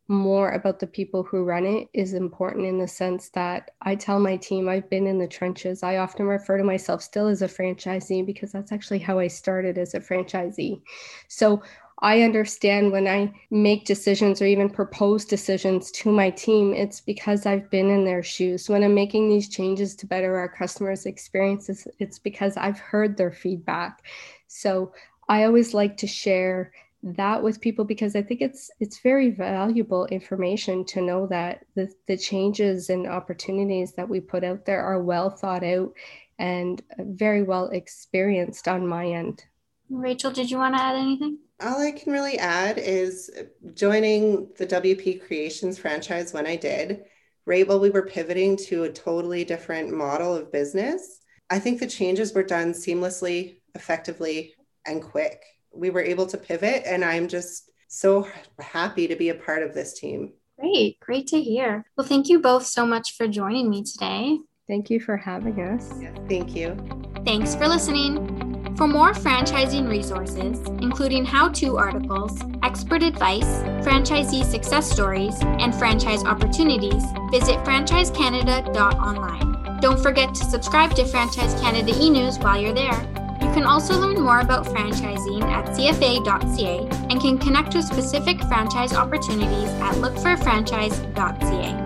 more 0.08 0.50
about 0.50 0.78
the 0.78 0.86
people 0.86 1.22
who 1.22 1.44
run 1.44 1.64
it 1.64 1.88
is 1.92 2.14
important 2.14 2.66
in 2.66 2.78
the 2.78 2.88
sense 2.88 3.28
that 3.30 3.72
I 3.82 3.94
tell 3.96 4.20
my 4.20 4.36
team 4.36 4.68
I've 4.68 4.88
been 4.88 5.06
in 5.06 5.18
the 5.18 5.26
trenches. 5.26 5.82
I 5.82 5.96
often 5.96 6.26
refer 6.26 6.58
to 6.58 6.64
myself 6.64 7.02
still 7.02 7.26
as 7.26 7.42
a 7.42 7.48
franchisee 7.48 8.24
because 8.24 8.52
that's 8.52 8.72
actually 8.72 9.00
how 9.00 9.18
I 9.18 9.26
started 9.26 9.78
as 9.78 9.94
a 9.94 10.00
franchisee. 10.00 10.80
So 11.28 11.62
I 12.00 12.22
understand 12.22 12.92
when 12.92 13.08
I 13.08 13.32
make 13.50 13.86
decisions 13.86 14.42
or 14.42 14.46
even 14.46 14.68
propose 14.68 15.24
decisions 15.24 15.90
to 15.92 16.12
my 16.12 16.28
team, 16.30 16.74
it's 16.74 17.00
because 17.00 17.46
I've 17.46 17.70
been 17.70 17.88
in 17.88 18.04
their 18.04 18.22
shoes. 18.22 18.68
When 18.68 18.84
I'm 18.84 18.94
making 18.94 19.28
these 19.28 19.48
changes 19.48 19.96
to 19.96 20.06
better 20.06 20.36
our 20.36 20.48
customers' 20.48 21.06
experiences, 21.06 21.88
it's 21.98 22.18
because 22.18 22.56
I've 22.58 22.78
heard 22.78 23.16
their 23.16 23.32
feedback. 23.32 24.02
So 24.46 24.92
I 25.28 25.44
always 25.44 25.72
like 25.72 25.96
to 25.98 26.06
share 26.06 26.70
that 27.14 27.40
with 27.40 27.60
people 27.60 27.84
because 27.84 28.16
I 28.16 28.22
think 28.22 28.40
it's 28.40 28.68
it's 28.80 29.00
very 29.00 29.30
valuable 29.30 30.06
information 30.06 30.84
to 30.86 31.00
know 31.00 31.26
that 31.28 31.64
the, 31.76 31.88
the 32.08 32.16
changes 32.16 32.90
and 32.90 33.06
opportunities 33.06 33.92
that 33.92 34.08
we 34.08 34.18
put 34.18 34.42
out 34.42 34.66
there 34.66 34.82
are 34.82 35.00
well 35.00 35.30
thought 35.30 35.62
out 35.62 35.92
and 36.38 36.82
very 36.98 37.44
well 37.44 37.68
experienced 37.68 38.66
on 38.66 38.86
my 38.86 39.06
end. 39.06 39.44
Rachel, 39.88 40.32
did 40.32 40.50
you 40.50 40.58
want 40.58 40.74
to 40.74 40.82
add 40.82 40.96
anything? 40.96 41.38
All 41.60 41.80
I 41.80 41.92
can 41.92 42.12
really 42.12 42.38
add 42.38 42.76
is 42.76 43.30
joining 43.74 44.48
the 44.58 44.66
WP 44.66 45.24
Creations 45.26 45.78
franchise 45.78 46.34
when 46.34 46.46
I 46.46 46.56
did, 46.56 47.04
right 47.46 47.66
while 47.66 47.80
we 47.80 47.90
were 47.90 48.04
pivoting 48.04 48.56
to 48.68 48.84
a 48.84 48.92
totally 48.92 49.44
different 49.44 49.92
model 49.92 50.34
of 50.34 50.52
business. 50.52 51.20
I 51.48 51.60
think 51.60 51.78
the 51.78 51.86
changes 51.86 52.34
were 52.34 52.42
done 52.42 52.72
seamlessly, 52.72 53.60
effectively, 53.74 54.54
and 54.84 55.00
quick 55.00 55.40
we 55.76 55.90
were 55.90 56.02
able 56.02 56.26
to 56.26 56.38
pivot 56.38 56.82
and 56.86 57.04
i'm 57.04 57.28
just 57.28 57.70
so 57.88 58.28
happy 58.60 59.08
to 59.08 59.16
be 59.16 59.30
a 59.30 59.34
part 59.34 59.62
of 59.62 59.72
this 59.74 59.98
team. 59.98 60.32
Great 60.58 60.98
great 61.00 61.26
to 61.28 61.40
hear. 61.40 61.86
Well 61.96 62.06
thank 62.06 62.28
you 62.28 62.40
both 62.40 62.66
so 62.66 62.84
much 62.86 63.16
for 63.16 63.26
joining 63.28 63.70
me 63.70 63.84
today. 63.84 64.38
Thank 64.66 64.90
you 64.90 65.00
for 65.00 65.16
having 65.16 65.60
us. 65.60 65.92
Yes, 66.00 66.16
thank 66.28 66.56
you. 66.56 66.76
Thanks 67.24 67.54
for 67.54 67.68
listening. 67.68 68.74
For 68.76 68.88
more 68.88 69.12
franchising 69.12 69.88
resources, 69.88 70.58
including 70.82 71.24
how 71.24 71.48
to 71.50 71.78
articles, 71.78 72.38
expert 72.62 73.02
advice, 73.02 73.62
franchisee 73.86 74.44
success 74.44 74.90
stories, 74.90 75.36
and 75.40 75.74
franchise 75.74 76.22
opportunities, 76.24 77.02
visit 77.30 77.56
franchisecanada.online. 77.64 79.80
Don't 79.80 80.00
forget 80.00 80.34
to 80.34 80.44
subscribe 80.44 80.94
to 80.96 81.06
Franchise 81.06 81.58
Canada 81.60 81.94
e 81.98 82.10
News 82.10 82.38
while 82.38 82.60
you're 82.60 82.74
there. 82.74 83.25
You 83.56 83.62
can 83.62 83.70
also 83.70 83.98
learn 83.98 84.20
more 84.20 84.40
about 84.40 84.66
franchising 84.66 85.40
at 85.44 85.64
cfa.ca 85.68 86.86
and 87.08 87.18
can 87.18 87.38
connect 87.38 87.74
with 87.74 87.86
specific 87.86 88.38
franchise 88.42 88.92
opportunities 88.92 89.70
at 89.80 89.94
lookforfranchise.ca. 89.94 91.85